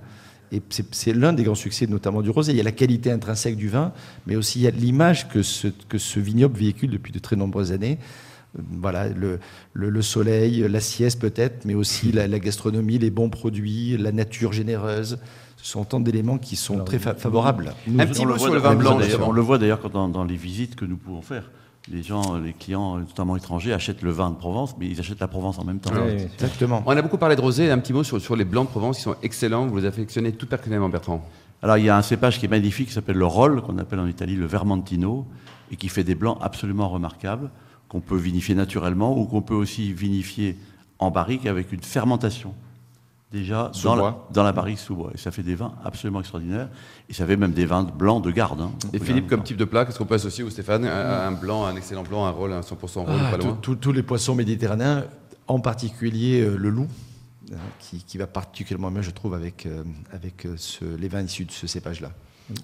Et 0.55 0.61
c'est- 0.69 0.85
c'est 0.95 1.13
l'un 1.13 1.33
des 1.33 1.43
grands 1.43 1.53
succès, 1.55 1.85
notamment 1.87 2.21
du 2.21 2.29
rosé. 2.29 2.53
Il 2.53 2.57
y 2.57 2.61
a 2.61 2.63
la 2.63 2.71
qualité 2.71 3.11
intrinsèque 3.11 3.57
du 3.57 3.67
vin, 3.67 3.91
mais 4.25 4.35
aussi 4.37 4.59
il 4.59 4.61
y 4.63 4.67
a 4.67 4.71
l'image 4.71 5.27
que 5.27 5.43
ce, 5.43 5.67
que 5.89 5.97
ce 5.97 6.19
vignoble 6.19 6.57
véhicule 6.57 6.89
depuis 6.91 7.11
de 7.11 7.19
très 7.19 7.35
nombreuses 7.35 7.71
années. 7.71 7.97
Euh, 8.57 8.61
Voilà, 8.81 9.09
le, 9.09 9.39
le- 9.73 9.89
le 9.89 10.01
soleil, 10.01 10.65
la 10.69 10.79
sieste 10.79 11.19
peut-être, 11.19 11.65
mais 11.65 11.73
aussi 11.73 12.11
la, 12.13 12.25
la 12.27 12.39
gastronomie, 12.39 12.97
les 12.99 13.09
bons 13.09 13.29
produits, 13.29 13.97
la 13.97 14.13
nature 14.13 14.53
généreuse. 14.53 15.17
Ce 15.57 15.71
sont 15.71 15.83
tant 15.83 15.99
d'éléments 15.99 16.37
qui 16.37 16.55
sont 16.55 16.79
très 16.85 16.99
fa- 16.99 17.15
favorables. 17.15 17.73
Nous- 17.87 17.99
Un 17.99 18.05
petit 18.07 18.21
On 18.21 18.25
mot 18.27 18.33
le 18.33 18.37
sur 18.39 18.47
voit 18.47 18.55
le 18.55 18.61
dans- 18.61 18.69
vin 18.69 18.73
le 18.75 18.79
blanc. 19.17 19.27
On 19.27 19.31
le 19.33 19.41
voit 19.41 19.57
d'ailleurs 19.57 19.89
dans 19.89 20.23
les 20.23 20.37
visites 20.37 20.75
que 20.75 20.85
nous 20.85 20.95
pouvons 20.97 21.21
faire. 21.21 21.51
Les 21.91 22.01
gens, 22.01 22.37
les 22.37 22.53
clients, 22.53 22.97
notamment 22.97 23.35
étrangers, 23.35 23.71
achètent 23.71 24.01
le 24.01 24.09
vin 24.09 24.31
de 24.31 24.35
Provence, 24.35 24.75
mais 24.79 24.87
ils 24.87 24.99
achètent 24.99 25.19
la 25.19 25.27
Provence 25.27 25.59
en 25.59 25.63
même 25.63 25.79
temps. 25.79 25.91
Oui. 25.93 26.23
Exactement. 26.33 26.81
On 26.85 26.97
a 26.97 27.01
beaucoup 27.01 27.19
parlé 27.19 27.35
de 27.35 27.41
rosé, 27.41 27.69
un 27.69 27.77
petit 27.77 27.93
mot 27.93 28.03
sur, 28.03 28.19
sur 28.19 28.35
les 28.35 28.45
blancs 28.45 28.65
de 28.65 28.71
Provence 28.71 28.97
qui 28.97 29.03
sont 29.03 29.15
excellents. 29.21 29.67
Vous 29.67 29.77
les 29.77 29.85
affectionnez 29.85 30.31
tout 30.31 30.47
particulièrement, 30.47 30.89
Bertrand. 30.89 31.23
Alors 31.61 31.77
il 31.77 31.85
y 31.85 31.89
a 31.89 31.97
un 31.97 32.01
cépage 32.01 32.39
qui 32.39 32.45
est 32.45 32.49
magnifique, 32.49 32.87
qui 32.87 32.93
s'appelle 32.93 33.17
le 33.17 33.25
Roll, 33.25 33.61
qu'on 33.61 33.77
appelle 33.77 33.99
en 33.99 34.07
Italie 34.07 34.35
le 34.35 34.45
Vermentino, 34.45 35.25
et 35.71 35.75
qui 35.75 35.89
fait 35.89 36.03
des 36.03 36.15
blancs 36.15 36.37
absolument 36.41 36.89
remarquables, 36.89 37.49
qu'on 37.87 38.01
peut 38.01 38.17
vinifier 38.17 38.55
naturellement 38.55 39.17
ou 39.17 39.25
qu'on 39.25 39.41
peut 39.41 39.55
aussi 39.55 39.93
vinifier 39.93 40.57
en 40.99 41.11
barrique 41.11 41.45
avec 41.45 41.71
une 41.71 41.81
fermentation. 41.81 42.53
Déjà 43.35 43.69
dans 43.83 43.95
la, 43.95 44.17
dans 44.31 44.43
la 44.43 44.51
barrique 44.53 44.79
sous 44.79 44.95
bois. 44.95 45.11
Et 45.13 45.17
ça 45.17 45.29
fait 45.29 45.43
des 45.43 45.55
vins 45.55 45.73
absolument 45.83 46.21
extraordinaires. 46.21 46.69
Et 47.09 47.13
ça 47.13 47.25
fait 47.25 47.35
même 47.35 47.51
des 47.51 47.65
vins 47.65 47.83
blancs 47.83 48.23
de 48.23 48.31
garde. 48.31 48.61
hein. 48.61 48.71
Et 48.93 48.99
Philippe, 48.99 49.27
comme 49.27 49.43
type 49.43 49.57
de 49.57 49.65
plat, 49.65 49.83
qu'est-ce 49.85 49.97
qu'on 49.97 50.05
peut 50.05 50.15
associer 50.15 50.43
au 50.45 50.49
Stéphane? 50.49 50.85
Un, 50.85 51.27
un 51.27 51.31
blanc, 51.33 51.65
un 51.65 51.75
excellent 51.75 52.03
blanc, 52.03 52.25
un 52.25 52.29
rôle, 52.29 52.53
un 52.53 52.61
100% 52.61 52.99
rôle, 53.05 53.07
Ah, 53.09 53.31
pas 53.31 53.37
loin 53.37 53.51
tout- 53.53 53.57
tout- 53.61 53.75
tous 53.75 53.91
les 53.91 54.03
poissons 54.03 54.35
méditerranéens, 54.35 55.03
en 55.47 55.59
particulier 55.59 56.41
euh, 56.41 56.55
le 56.55 56.69
loup, 56.69 56.87
euh, 57.51 57.55
qui, 57.79 58.03
qui 58.03 58.17
va 58.17 58.25
particulièrement 58.25 58.89
bien, 58.89 59.01
je 59.01 59.11
trouve, 59.11 59.33
avec, 59.33 59.65
euh, 59.65 59.83
avec 60.13 60.47
ce- 60.55 60.85
les 60.97 61.09
vins 61.09 61.21
issus 61.21 61.43
de 61.45 61.51
ce 61.51 61.67
cépage-là. 61.67 62.11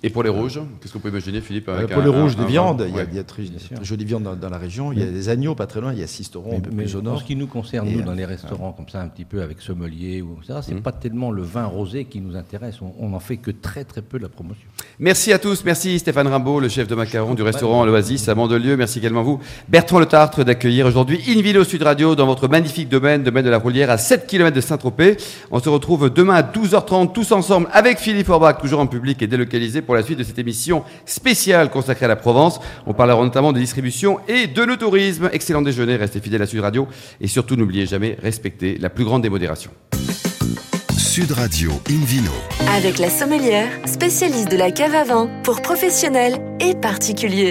Et 0.03 0.09
pour 0.11 0.21
les 0.21 0.29
rouges, 0.29 0.59
qu'est-ce 0.79 0.93
qu'on 0.93 0.99
peut 0.99 1.09
imaginer, 1.09 1.41
Philippe 1.41 1.67
Euh, 1.69 1.77
avec 1.79 1.89
pour 1.91 2.01
un- 2.01 2.05
les 2.05 2.11
rouges, 2.11 2.35
un- 2.37 2.41
des 2.43 2.47
viandes, 2.47 2.79
vin 2.81 2.85
il 2.87 2.91
y 2.91 2.99
a, 2.99 3.01
Ouais. 3.01 3.07
il 3.11 3.17
y 3.17 3.19
a 3.19 3.23
très, 3.23 3.43
très 3.43 3.83
jolies 3.83 4.05
viandes 4.05 4.23
dans, 4.23 4.35
dans 4.35 4.49
la 4.49 4.59
région. 4.59 4.91
Il 4.91 4.99
y 4.99 5.01
a 5.01 5.07
des 5.07 5.29
agneaux 5.29 5.55
pas 5.55 5.65
très 5.65 5.81
loin, 5.81 5.91
il 5.91 5.99
y 5.99 6.03
a 6.03 6.07
Sisteron 6.07 6.57
un 6.57 6.59
peu 6.59 6.69
Mais 6.71 6.83
plus 6.83 6.95
au 6.95 6.99
en 6.99 7.03
nord. 7.03 7.19
ce 7.19 7.23
qui 7.23 7.35
nous 7.35 7.47
concerne, 7.47 7.87
Et, 7.87 7.93
nous, 7.95 8.01
euh, 8.01 8.03
dans 8.03 8.13
les 8.13 8.25
restaurants, 8.25 8.73
comme 8.73 8.87
ça, 8.89 9.01
un 9.01 9.07
petit 9.07 9.25
peu 9.25 9.41
avec 9.41 9.59
sommelier, 9.59 10.21
ou 10.21 10.37
ça, 10.45 10.59
Mmh. 10.59 10.63
c'est 10.67 10.81
pas 10.81 10.91
tellement 10.91 11.31
le 11.31 11.41
vin 11.41 11.65
rosé 11.65 12.05
qui 12.05 12.21
nous 12.21 12.35
intéresse. 12.35 12.75
On- 12.99 13.09
n'en 13.09 13.19
fait 13.19 13.37
que 13.37 13.49
très 13.49 13.83
très 13.83 14.01
peu 14.03 14.17
de 14.19 14.23
la 14.23 14.29
promotion. 14.29 14.67
Merci 14.99 15.33
à 15.33 15.39
tous. 15.39 15.63
Merci 15.65 15.97
Stéphane 15.97 16.27
Rimbaud, 16.27 16.59
le 16.59 16.69
chef 16.69 16.87
de 16.87 16.93
macaron 16.93 17.33
du 17.33 17.41
restaurant 17.41 17.83
L'Oasis 17.83 18.29
à 18.29 18.35
Mandelieu. 18.35 18.77
Merci 18.77 18.99
également 18.99 19.23
vous, 19.23 19.39
Bertrand 19.67 19.99
Le 19.99 20.05
Tartre, 20.05 20.43
d'accueillir 20.43 20.85
aujourd'hui 20.85 21.19
Invino 21.27 21.63
Sud 21.63 21.81
Radio 21.81 22.15
dans 22.15 22.27
votre 22.27 22.47
magnifique 22.47 22.87
domaine, 22.87 23.23
domaine 23.23 23.45
de 23.45 23.49
la 23.49 23.57
Roulière 23.57 23.89
à 23.89 23.97
7 23.97 24.27
km 24.27 24.55
de 24.55 24.61
Saint-Tropez. 24.61 25.17
On 25.49 25.59
se 25.59 25.69
retrouve 25.69 26.09
demain 26.11 26.35
à 26.35 26.43
12h30 26.43 27.13
tous 27.13 27.31
ensemble 27.31 27.67
avec 27.71 27.97
Philippe 27.97 28.29
Orbach, 28.29 28.59
toujours 28.61 28.79
en 28.79 28.87
public 28.87 29.21
et 29.21 29.27
délocalisé 29.27 29.70
pour 29.79 29.95
la 29.95 30.03
suite 30.03 30.19
de 30.19 30.23
cette 30.25 30.39
émission 30.39 30.83
spéciale 31.05 31.69
consacrée 31.69 32.05
à 32.05 32.09
la 32.09 32.17
Provence. 32.17 32.59
On 32.85 32.93
parlera 32.93 33.23
notamment 33.23 33.53
de 33.53 33.59
distribution 33.59 34.19
et 34.27 34.47
de 34.47 34.63
le 34.63 34.75
tourisme. 34.75 35.29
Excellent 35.31 35.61
déjeuner, 35.61 35.95
restez 35.95 36.19
fidèles 36.19 36.41
à 36.41 36.47
Sud 36.47 36.59
Radio 36.59 36.87
et 37.21 37.27
surtout 37.27 37.55
n'oubliez 37.55 37.85
jamais, 37.85 38.17
respectez 38.21 38.77
la 38.77 38.89
plus 38.89 39.05
grande 39.05 39.21
des 39.21 39.29
modérations. 39.29 39.71
Sud 40.97 41.33
Radio 41.33 41.71
Invino. 41.89 42.31
Avec 42.73 42.97
la 42.97 43.09
sommelière, 43.09 43.67
spécialiste 43.85 44.49
de 44.49 44.55
la 44.55 44.71
cave 44.71 44.95
à 44.95 45.03
vin 45.03 45.29
pour 45.43 45.61
professionnels 45.61 46.39
et 46.61 46.73
particuliers. 46.73 47.49